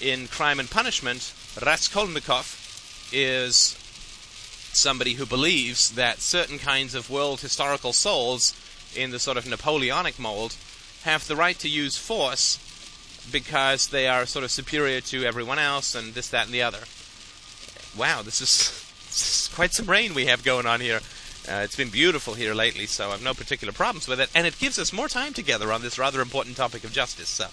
[0.00, 1.32] in Crime and Punishment,
[1.64, 3.78] Raskolnikov is
[4.76, 8.54] somebody who believes that certain kinds of world historical souls
[8.96, 10.56] in the sort of Napoleonic mold
[11.04, 12.58] have the right to use force
[13.30, 16.80] because they are sort of superior to everyone else and this, that, and the other.
[17.96, 18.70] Wow, this is,
[19.06, 21.00] this is quite some rain we have going on here.
[21.46, 24.58] Uh, it's been beautiful here lately, so I've no particular problems with it, and it
[24.58, 27.28] gives us more time together on this rather important topic of justice.
[27.28, 27.48] So,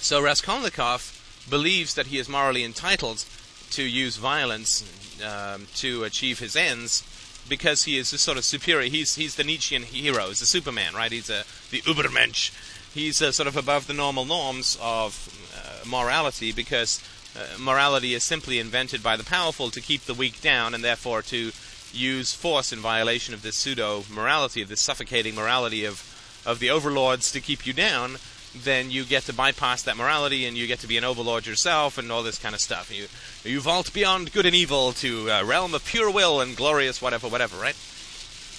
[0.00, 1.16] so Raskolnikov
[1.50, 3.24] believes that he is morally entitled
[3.70, 4.82] to use violence
[5.22, 7.02] um, to achieve his ends
[7.48, 8.88] because he is this sort of superior.
[8.88, 10.28] He's he's the Nietzschean hero.
[10.28, 11.12] He's the Superman, right?
[11.12, 12.52] He's a the Ubermensch.
[12.92, 17.02] He's uh, sort of above the normal norms of uh, morality because
[17.36, 21.22] uh, morality is simply invented by the powerful to keep the weak down and therefore
[21.22, 21.52] to
[21.92, 26.70] use force in violation of this pseudo morality, of this suffocating morality of, of the
[26.70, 28.16] overlords to keep you down,
[28.54, 31.98] then you get to bypass that morality and you get to be an overlord yourself
[31.98, 32.90] and all this kind of stuff.
[32.94, 33.06] You
[33.48, 37.28] you vault beyond good and evil to a realm of pure will and glorious whatever,
[37.28, 37.76] whatever, right?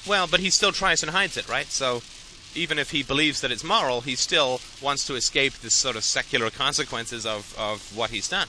[0.08, 1.68] Well, but he still tries and hides it, right?
[1.68, 2.02] So
[2.56, 6.04] even if he believes that it's moral, he still wants to escape this sort of
[6.04, 8.48] secular consequences of, of what he's done.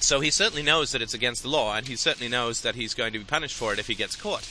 [0.00, 2.92] So he certainly knows that it's against the law, and he certainly knows that he's
[2.92, 4.46] going to be punished for it if he gets caught.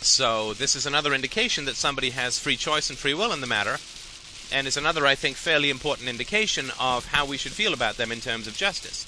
[0.00, 3.46] So this is another indication that somebody has free choice and free will in the
[3.46, 3.78] matter,
[4.52, 8.12] and is another, I think, fairly important indication of how we should feel about them
[8.12, 9.06] in terms of justice.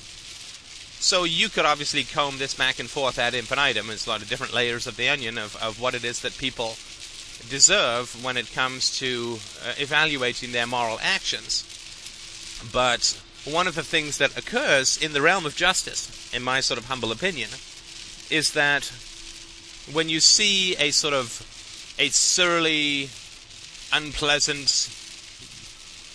[1.01, 3.87] So you could obviously comb this back and forth ad infinitum.
[3.87, 6.37] There's a lot of different layers of the onion of, of what it is that
[6.37, 6.77] people
[7.49, 11.65] deserve when it comes to uh, evaluating their moral actions.
[12.71, 16.79] But one of the things that occurs in the realm of justice, in my sort
[16.79, 17.49] of humble opinion,
[18.29, 18.93] is that
[19.93, 21.47] when you see a sort of
[21.99, 23.11] a surly,
[23.93, 24.91] unpleasant,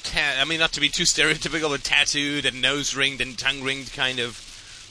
[0.03, 3.61] ta- I mean, not to be too stereotypical, but tattooed and nose ringed and tongue
[3.61, 4.35] ringed kind of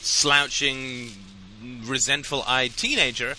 [0.01, 1.11] slouching,
[1.85, 3.35] resentful eyed teenager,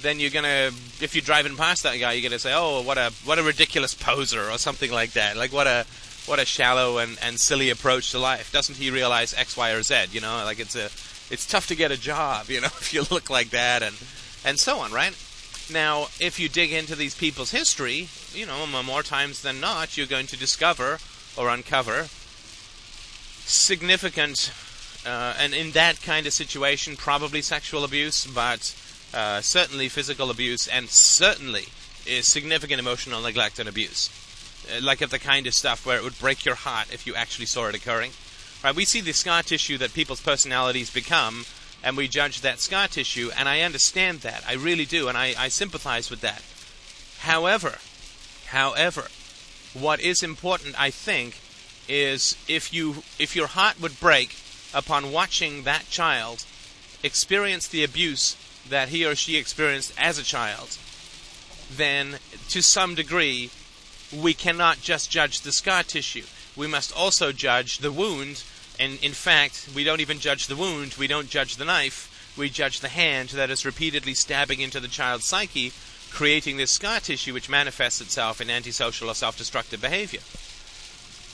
[0.00, 0.70] then you're gonna,
[1.00, 3.94] if you're driving past that guy, you're gonna say, "Oh, what a what a ridiculous
[3.94, 5.36] poser," or something like that.
[5.36, 5.84] Like what a
[6.26, 8.52] what a shallow and, and silly approach to life.
[8.52, 10.06] Doesn't he realize X, Y, or Z?
[10.12, 10.90] You know, like it's a
[11.32, 13.96] it's tough to get a job, you know, if you look like that and
[14.44, 15.16] and so on, right?
[15.72, 20.06] Now, if you dig into these people's history, you know, more times than not, you're
[20.06, 20.98] going to discover
[21.36, 22.08] or uncover
[23.46, 24.52] significant
[25.06, 28.74] uh, and in that kind of situation, probably sexual abuse, but
[29.14, 31.66] uh, certainly physical abuse, and certainly
[32.06, 34.10] is significant emotional neglect and abuse.
[34.70, 37.14] Uh, like of the kind of stuff where it would break your heart if you
[37.14, 38.12] actually saw it occurring.
[38.62, 38.74] Right?
[38.74, 41.46] We see the scar tissue that people's personalities become,
[41.82, 44.44] and we judge that scar tissue, and I understand that.
[44.46, 46.42] I really do, and I, I sympathize with that.
[47.20, 47.78] However,
[48.46, 49.08] however,
[49.74, 51.38] what is important, I think,
[51.88, 54.36] is if you if your heart would break
[54.72, 56.44] upon watching that child
[57.02, 58.36] experience the abuse
[58.68, 60.76] that he or she experienced as a child,
[61.70, 62.18] then
[62.48, 63.50] to some degree
[64.12, 66.24] we cannot just judge the scar tissue.
[66.56, 68.42] We must also judge the wound,
[68.80, 72.48] and in fact, we don't even judge the wound, we don't judge the knife, we
[72.48, 75.72] judge the hand that is repeatedly stabbing into the child's psyche,
[76.10, 80.20] creating this scar tissue which manifests itself in antisocial or self destructive behavior.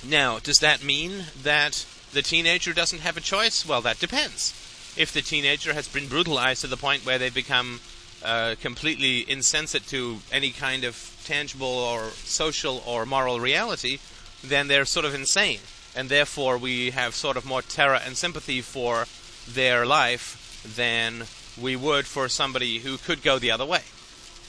[0.05, 3.65] Now, does that mean that the teenager doesn't have a choice?
[3.65, 4.53] Well, that depends.
[4.97, 7.79] If the teenager has been brutalized to the point where they become
[8.25, 13.99] uh, completely insensate to any kind of tangible or social or moral reality,
[14.43, 15.61] then they're sort of insane.
[15.97, 19.07] And therefore, we have sort of more terror and sympathy for
[19.49, 21.25] their life than
[21.61, 23.83] we would for somebody who could go the other way.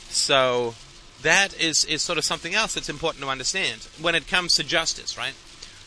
[0.10, 0.76] So,
[1.22, 4.64] that is, is sort of something else that's important to understand when it comes to
[4.64, 5.34] justice, right?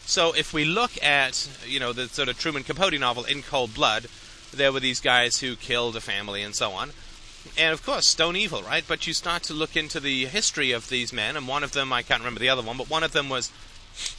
[0.06, 3.74] So, if we look at, you know, the sort of Truman Capote novel, In Cold
[3.74, 4.06] Blood,
[4.52, 6.92] there were these guys who killed a family and so on
[7.56, 8.84] and of course, stone evil, right?
[8.86, 11.92] But you start to look into the history of these men, and one of them,
[11.92, 13.50] I can't remember the other one, but one of them was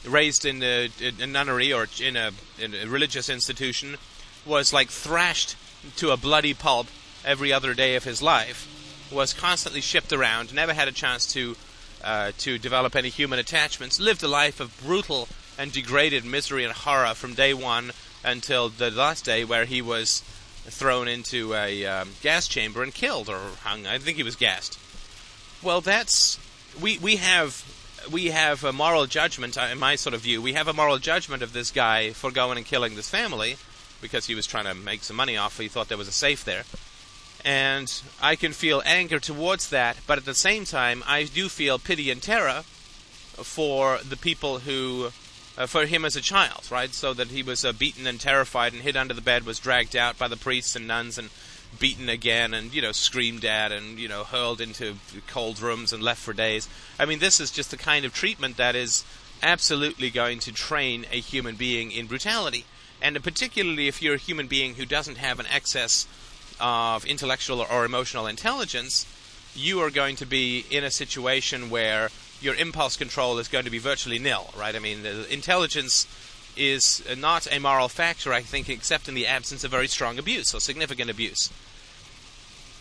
[0.04, 3.96] raised in a, a nunnery or in a, in a religious institution,
[4.44, 5.56] was like thrashed
[5.96, 6.88] to a bloody pulp
[7.24, 8.68] every other day of his life,
[9.12, 11.56] was constantly shipped around, never had a chance to
[12.04, 16.72] uh, to develop any human attachments, lived a life of brutal and degraded misery and
[16.72, 17.92] horror from day one
[18.24, 20.20] until the last day where he was
[20.64, 23.86] thrown into a um, gas chamber and killed or hung.
[23.86, 24.78] I think he was gassed.
[25.62, 26.38] Well, that's
[26.80, 27.64] we we have
[28.10, 30.42] we have a moral judgment uh, in my sort of view.
[30.42, 33.56] We have a moral judgment of this guy for going and killing this family
[34.00, 35.58] because he was trying to make some money off.
[35.58, 36.64] He thought there was a safe there.
[37.44, 41.78] And I can feel anger towards that, but at the same time, I do feel
[41.78, 42.62] pity and terror
[43.36, 45.10] for the people who
[45.58, 46.94] uh, for him as a child, right?
[46.94, 49.94] So that he was uh, beaten and terrified and hid under the bed, was dragged
[49.94, 51.30] out by the priests and nuns and
[51.78, 54.96] beaten again and, you know, screamed at and, you know, hurled into
[55.26, 56.68] cold rooms and left for days.
[56.98, 59.04] I mean, this is just the kind of treatment that is
[59.42, 62.64] absolutely going to train a human being in brutality.
[63.00, 66.06] And particularly if you're a human being who doesn't have an excess
[66.60, 69.06] of intellectual or emotional intelligence,
[69.54, 72.10] you are going to be in a situation where
[72.40, 74.74] your impulse control is going to be virtually nil, right?
[74.74, 76.06] I mean, the intelligence
[76.56, 80.54] is not a moral factor, I think, except in the absence of very strong abuse
[80.54, 81.50] or significant abuse.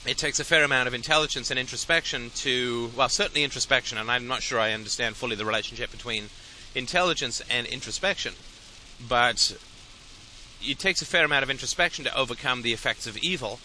[0.05, 4.27] It takes a fair amount of intelligence and introspection to, well, certainly introspection, and I'm
[4.27, 6.29] not sure I understand fully the relationship between
[6.73, 8.33] intelligence and introspection,
[9.07, 9.55] but
[10.63, 13.59] it takes a fair amount of introspection to overcome the effects of evil.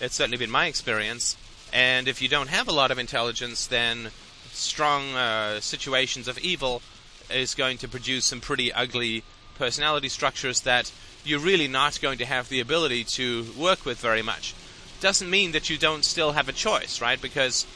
[0.00, 1.36] It's certainly been my experience.
[1.72, 4.10] And if you don't have a lot of intelligence, then
[4.52, 6.82] strong uh, situations of evil
[7.30, 9.22] is going to produce some pretty ugly
[9.58, 10.92] personality structures that
[11.24, 14.54] you're really not going to have the ability to work with very much.
[15.00, 17.20] Doesn't mean that you don't still have a choice, right?
[17.20, 17.66] Because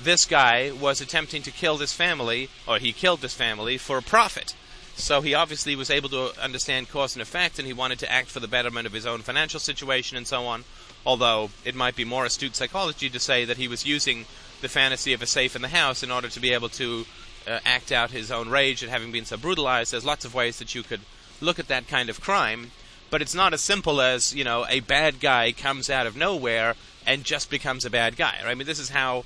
[0.00, 4.02] this guy was attempting to kill this family, or he killed this family for a
[4.02, 4.54] profit.
[4.96, 8.28] So he obviously was able to understand cause and effect, and he wanted to act
[8.28, 10.64] for the betterment of his own financial situation and so on.
[11.06, 14.24] Although it might be more astute psychology to say that he was using
[14.62, 17.04] the fantasy of a safe in the house in order to be able to
[17.46, 19.92] uh, act out his own rage at having been so brutalized.
[19.92, 21.00] There's lots of ways that you could
[21.44, 22.70] look at that kind of crime,
[23.10, 26.74] but it's not as simple as, you know, a bad guy comes out of nowhere
[27.06, 28.36] and just becomes a bad guy.
[28.42, 28.50] Right?
[28.50, 29.24] I mean, this is how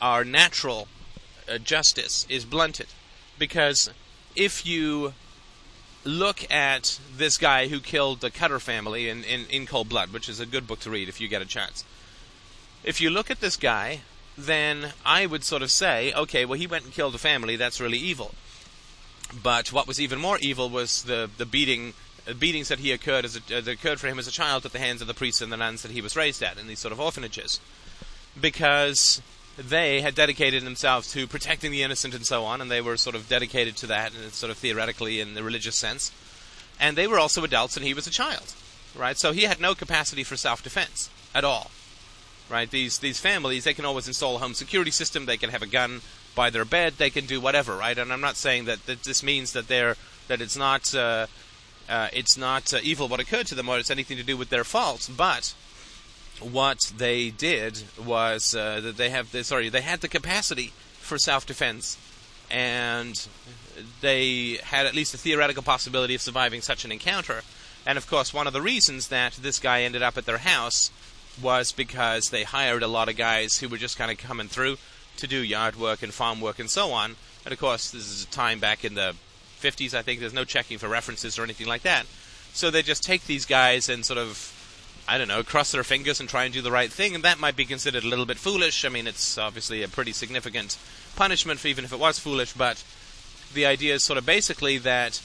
[0.00, 0.88] our natural
[1.48, 2.86] uh, justice is blunted.
[3.38, 3.90] Because
[4.36, 5.14] if you
[6.04, 10.28] look at this guy who killed the Clutter family in, in, in Cold Blood, which
[10.28, 11.84] is a good book to read if you get a chance.
[12.82, 14.00] If you look at this guy
[14.46, 17.56] then I would sort of say, okay, well, he went and killed a family.
[17.56, 18.34] That's really evil.
[19.42, 21.94] But what was even more evil was the the beating
[22.28, 24.66] uh, beatings that he occurred as a, uh, that occurred for him as a child
[24.66, 26.66] at the hands of the priests and the nuns that he was raised at in
[26.66, 27.60] these sort of orphanages,
[28.40, 29.22] because
[29.56, 33.14] they had dedicated themselves to protecting the innocent and so on, and they were sort
[33.16, 36.10] of dedicated to that, and sort of theoretically in the religious sense.
[36.78, 38.54] And they were also adults, and he was a child,
[38.96, 39.18] right?
[39.18, 41.70] So he had no capacity for self-defense at all
[42.50, 42.70] right?
[42.70, 45.24] These these families they can always install a home security system.
[45.24, 46.00] They can have a gun
[46.34, 46.94] by their bed.
[46.96, 47.96] They can do whatever, right?
[47.96, 49.96] And I'm not saying that, that this means that they're
[50.28, 51.26] that it's not uh,
[51.88, 54.50] uh, it's not uh, evil what occurred to them or it's anything to do with
[54.50, 55.54] their faults, but
[56.40, 61.18] what they did was uh, that they have the, sorry they had the capacity for
[61.18, 61.98] self-defense
[62.50, 63.28] and
[64.00, 67.42] they had at least a theoretical possibility of surviving such an encounter
[67.86, 70.90] and of course one of the reasons that this guy ended up at their house
[71.42, 74.76] was because they hired a lot of guys who were just kind of coming through
[75.20, 78.24] to do yard work and farm work and so on and of course this is
[78.24, 79.14] a time back in the
[79.60, 82.06] 50s I think there's no checking for references or anything like that
[82.52, 84.56] so they just take these guys and sort of
[85.08, 87.40] I don't know, cross their fingers and try and do the right thing, and that
[87.40, 88.84] might be considered a little bit foolish.
[88.84, 90.78] I mean, it's obviously a pretty significant
[91.16, 92.84] punishment for even if it was foolish, but
[93.52, 95.20] the idea is sort of basically that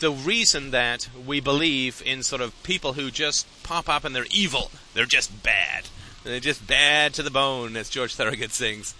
[0.00, 4.26] the reason that we believe in sort of people who just pop up and they're
[4.30, 5.84] evil, they're just bad.
[6.24, 8.94] They're just bad to the bone, as George Thorogood sings.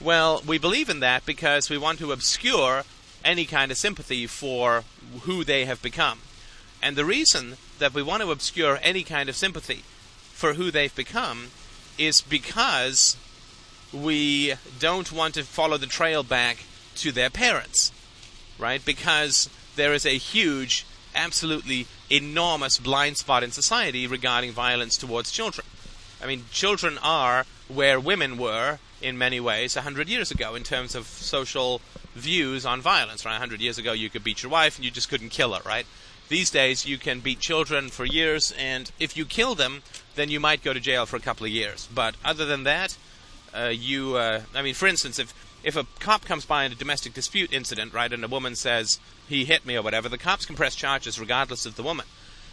[0.00, 2.82] Well, we believe in that because we want to obscure
[3.24, 4.84] any kind of sympathy for
[5.22, 6.18] who they have become.
[6.82, 9.82] And the reason that we want to obscure any kind of sympathy
[10.32, 11.48] for who they've become
[11.96, 13.16] is because
[13.92, 16.64] we don't want to follow the trail back
[16.96, 17.92] to their parents,
[18.58, 18.84] right?
[18.84, 20.84] Because there is a huge,
[21.14, 25.66] absolutely enormous blind spot in society regarding violence towards children.
[26.22, 30.62] I mean, children are where women were in many ways a hundred years ago in
[30.62, 31.80] terms of social
[32.14, 33.24] views on violence.
[33.24, 35.52] Right, a hundred years ago, you could beat your wife and you just couldn't kill
[35.52, 35.86] her, right?
[36.28, 39.82] These days, you can beat children for years, and if you kill them,
[40.14, 41.86] then you might go to jail for a couple of years.
[41.94, 42.96] But other than that,
[43.54, 46.74] uh, you, uh, I mean, for instance, if if a cop comes by in a
[46.74, 50.44] domestic dispute incident, right, and a woman says he hit me or whatever, the cops
[50.46, 52.06] can press charges regardless of the woman.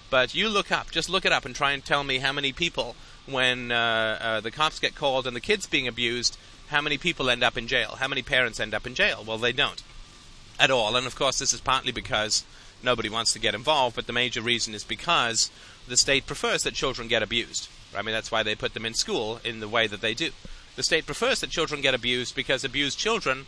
[0.10, 2.52] But you look up, just look it up, and try and tell me how many
[2.52, 2.96] people,
[3.26, 6.38] when uh, uh, the cops get called and the kid's being abused,
[6.70, 7.96] how many people end up in jail?
[8.00, 9.24] How many parents end up in jail?
[9.26, 9.84] Well, they don't
[10.60, 10.96] at all.
[10.96, 12.44] And of course, this is partly because
[12.84, 15.52] nobody wants to get involved, but the major reason is because
[15.88, 17.68] the state prefers that children get abused.
[17.96, 20.32] I mean, that's why they put them in school in the way that they do.
[20.76, 23.46] The state prefers that children get abused because abused children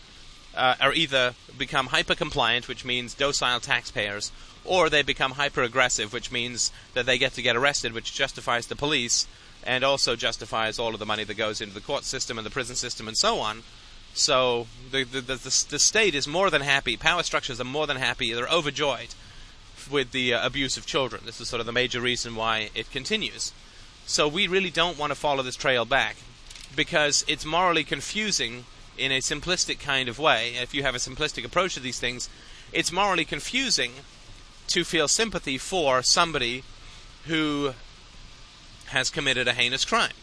[0.55, 4.31] uh, are either become hyper compliant, which means docile taxpayers,
[4.65, 8.67] or they become hyper aggressive, which means that they get to get arrested, which justifies
[8.67, 9.27] the police
[9.65, 12.51] and also justifies all of the money that goes into the court system and the
[12.51, 13.63] prison system and so on.
[14.13, 16.97] So the the, the, the state is more than happy.
[16.97, 18.33] Power structures are more than happy.
[18.33, 19.15] They're overjoyed
[19.91, 21.23] with the uh, abuse of children.
[21.25, 23.51] This is sort of the major reason why it continues.
[24.05, 26.17] So we really don't want to follow this trail back
[26.75, 28.65] because it's morally confusing
[28.97, 30.55] in a simplistic kind of way.
[30.55, 32.29] If you have a simplistic approach to these things,
[32.71, 33.91] it's morally confusing
[34.67, 36.63] to feel sympathy for somebody
[37.25, 37.73] who
[38.93, 40.13] has committed a heinous crime.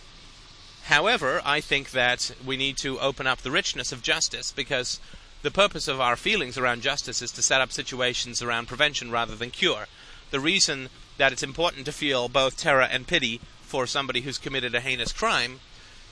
[0.84, 4.98] However, I think that we need to open up the richness of justice because
[5.42, 9.36] the purpose of our feelings around justice is to set up situations around prevention rather
[9.36, 9.86] than cure.
[10.30, 14.74] The reason that it's important to feel both terror and pity for somebody who's committed
[14.74, 15.60] a heinous crime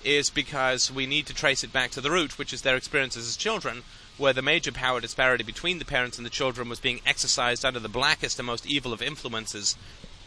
[0.05, 3.27] is because we need to trace it back to the root, which is their experiences
[3.27, 3.83] as children,
[4.17, 7.81] where the major power disparity between the parents and the children was being exercised under
[7.81, 9.77] the blackest and most evil of influences,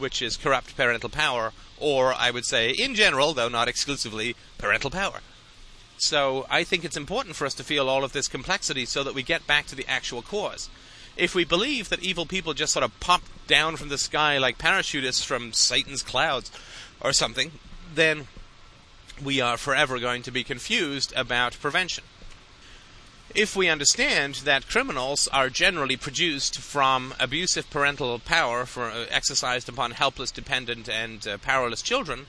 [0.02, 4.89] which is corrupt parental power, or I would say, in general, though not exclusively, parental
[4.89, 5.22] power.
[5.97, 9.14] So I think it's important for us to feel all of this complexity so that
[9.14, 10.70] we get back to the actual cause.
[11.16, 14.58] If we believe that evil people just sort of pop down from the sky like
[14.58, 16.52] parachutists from Satan's clouds
[16.99, 17.52] or something,
[17.93, 18.28] then
[19.24, 22.04] we are forever going to be confused about prevention.
[23.34, 29.70] If we understand that criminals are generally produced from abusive parental power for, uh, exercised
[29.70, 32.26] upon helpless, dependent, and uh, powerless children,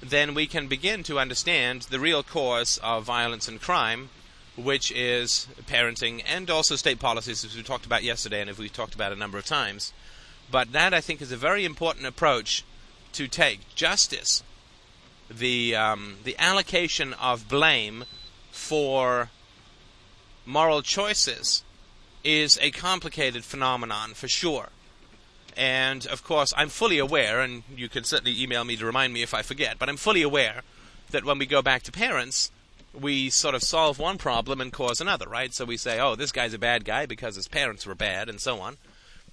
[0.00, 4.10] then we can begin to understand the real cause of violence and crime,
[4.56, 8.72] which is parenting and also state policies, as we talked about yesterday and as we've
[8.72, 9.94] talked about a number of times.
[10.50, 12.62] But that, I think, is a very important approach
[13.12, 13.74] to take.
[13.74, 14.42] Justice,
[15.30, 18.04] the um, the allocation of blame
[18.50, 19.30] for
[20.46, 21.62] moral choices
[22.24, 24.70] is a complicated phenomenon for sure.
[25.56, 29.22] And of course, I'm fully aware, and you can certainly email me to remind me
[29.22, 30.62] if I forget, but I'm fully aware
[31.10, 32.50] that when we go back to parents,
[32.92, 35.52] we sort of solve one problem and cause another, right?
[35.52, 38.40] So we say, oh, this guy's a bad guy because his parents were bad, and
[38.40, 38.76] so on.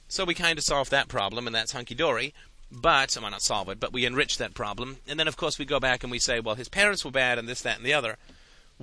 [0.07, 2.33] So we kind of solve that problem, and that's hunky dory.
[2.71, 4.97] But, well, not solve it, but we enrich that problem.
[5.07, 7.37] And then, of course, we go back and we say, well, his parents were bad,
[7.37, 8.17] and this, that, and the other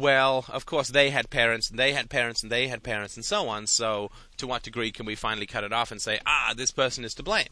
[0.01, 3.25] well, of course, they had parents, and they had parents, and they had parents, and
[3.25, 3.67] so on.
[3.67, 7.05] So, to what degree can we finally cut it off and say, ah, this person
[7.05, 7.49] is to blame?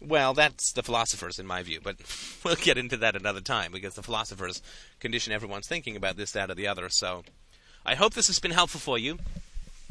[0.00, 1.96] Well, that's the philosophers, in my view, but
[2.44, 4.62] we'll get into that another time because the philosophers
[5.00, 6.88] condition everyone's thinking about this, that, or the other.
[6.88, 7.24] So,
[7.84, 9.18] I hope this has been helpful for you.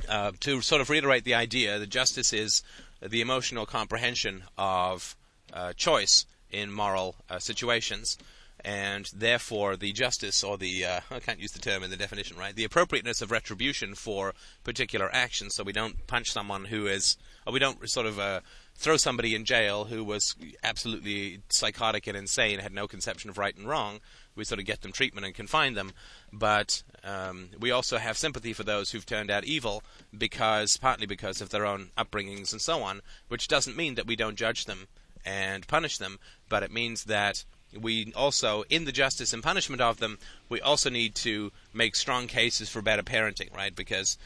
[0.07, 2.61] Uh, to sort of reiterate the idea that justice is
[3.01, 5.15] the emotional comprehension of
[5.51, 8.18] uh, choice in moral uh, situations,
[8.66, 12.38] and therefore the justice or the uh, I can't use the term in the definition,
[12.38, 12.55] right?
[12.55, 14.34] The appropriateness of retribution for
[14.64, 15.55] particular actions.
[15.55, 18.41] So we don't punch someone who is, or we don't sort of uh,
[18.76, 23.55] throw somebody in jail who was absolutely psychotic and insane, had no conception of right
[23.55, 23.99] and wrong.
[24.36, 25.93] We sort of get them treatment and confine them,
[26.32, 29.82] but um, we also have sympathy for those who've turned out evil
[30.16, 33.01] because, partly because of their own upbringings and so on.
[33.30, 34.88] Which doesn't mean that we don't judge them
[35.26, 39.99] and punish them, but it means that we also, in the justice and punishment of
[39.99, 40.18] them,
[40.49, 43.76] we also need to make strong cases for better parenting, right?
[43.76, 44.18] Because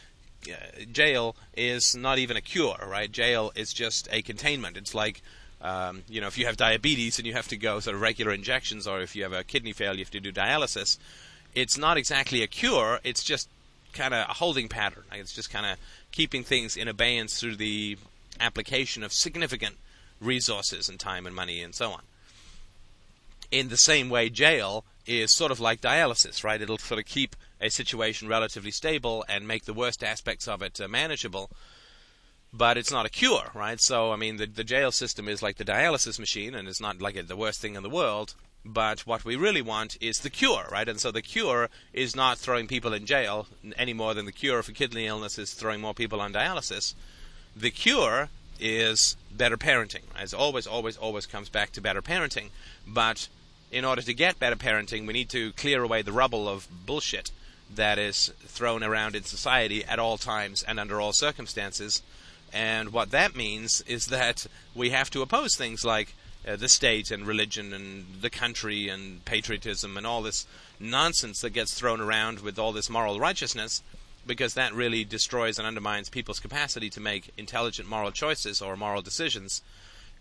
[0.48, 0.54] uh,
[0.92, 3.12] jail is not even a cure, right?
[3.12, 4.78] Jail is just a containment.
[4.78, 5.22] It's like,
[5.62, 8.32] um, you know, if you have diabetes and you have to go sort of regular
[8.32, 10.98] injections, or if you have a kidney failure, you have to do dialysis.
[11.54, 13.00] It's not exactly a cure.
[13.04, 13.50] It's just
[13.94, 15.04] kind of a holding pattern.
[15.12, 15.78] It's just kind of
[16.12, 17.98] keeping things in abeyance through the
[18.40, 19.76] application of significant
[20.20, 22.02] resources and time and money and so on
[23.52, 26.62] in the same way jail is sort of like dialysis, right?
[26.62, 30.80] It'll sort of keep a situation relatively stable and make the worst aspects of it
[30.80, 31.50] uh, manageable.
[32.54, 33.80] But it's not a cure, right?
[33.80, 37.02] So, I mean, the, the jail system is like the dialysis machine, and it's not
[37.02, 38.36] like the worst thing in the world.
[38.64, 40.88] But what we really want is the cure, right?
[40.88, 43.48] And so the cure is not throwing people in jail
[43.78, 46.94] any more than the cure for kidney illness is throwing more people on dialysis.
[47.56, 48.30] The cure
[48.60, 50.04] is better parenting.
[50.16, 52.50] As always, always, always comes back to better parenting.
[52.86, 53.28] But
[53.72, 57.32] in order to get better parenting, we need to clear away the rubble of bullshit
[57.74, 62.02] that is thrown around in society at all times and under all circumstances.
[62.54, 64.46] And what that means is that
[64.76, 66.14] we have to oppose things like
[66.46, 70.46] uh, the state and religion and the country and patriotism and all this
[70.80, 73.82] nonsense that gets thrown around with all this moral righteousness
[74.26, 79.02] because that really destroys and undermines people's capacity to make intelligent moral choices or moral
[79.02, 79.62] decisions.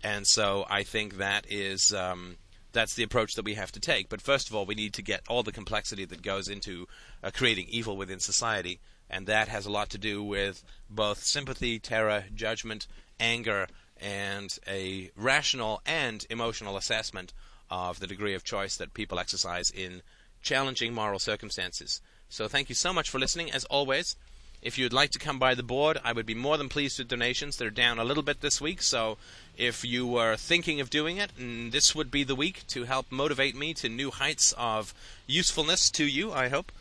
[0.03, 2.37] And so I think that is um,
[2.71, 4.09] that's the approach that we have to take.
[4.09, 6.87] But first of all, we need to get all the complexity that goes into
[7.23, 11.79] uh, creating evil within society, and that has a lot to do with both sympathy,
[11.79, 12.87] terror, judgment,
[13.19, 13.67] anger,
[13.99, 17.33] and a rational and emotional assessment
[17.69, 20.01] of the degree of choice that people exercise in
[20.41, 22.01] challenging moral circumstances.
[22.29, 23.51] So, thank you so much for listening.
[23.51, 24.15] As always,
[24.61, 27.07] if you'd like to come by the board, I would be more than pleased with
[27.07, 27.57] donations.
[27.57, 29.17] They're down a little bit this week, so
[29.57, 33.11] if you were thinking of doing it, mm, this would be the week to help
[33.11, 34.93] motivate me to new heights of
[35.25, 36.71] usefulness to you, I hope.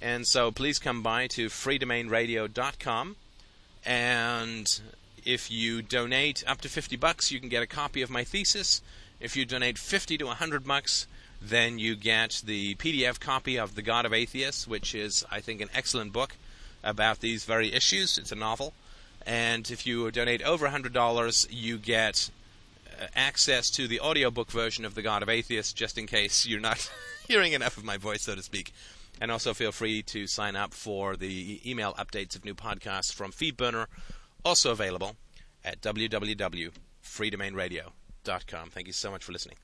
[0.00, 3.16] And so please come by to freedomainradio.com.
[3.84, 4.80] And
[5.24, 8.82] if you donate up to 50 bucks, you can get a copy of my thesis.
[9.18, 11.06] If you donate 50 to 100 bucks,
[11.42, 15.60] then you get the PDF copy of The God of Atheists, which is, I think,
[15.60, 16.36] an excellent book
[16.86, 18.16] about these very issues.
[18.16, 18.72] It's a novel.
[19.26, 22.30] And if you donate over $100, you get
[22.88, 26.60] uh, access to the audiobook version of The God of Atheists, just in case you're
[26.60, 26.88] not
[27.28, 28.72] hearing enough of my voice, so to speak.
[29.20, 33.32] And also feel free to sign up for the email updates of new podcasts from
[33.32, 33.86] Feedburner,
[34.44, 35.16] also available
[35.64, 38.70] at www.freedomainradio.com.
[38.70, 39.56] Thank you so much for listening.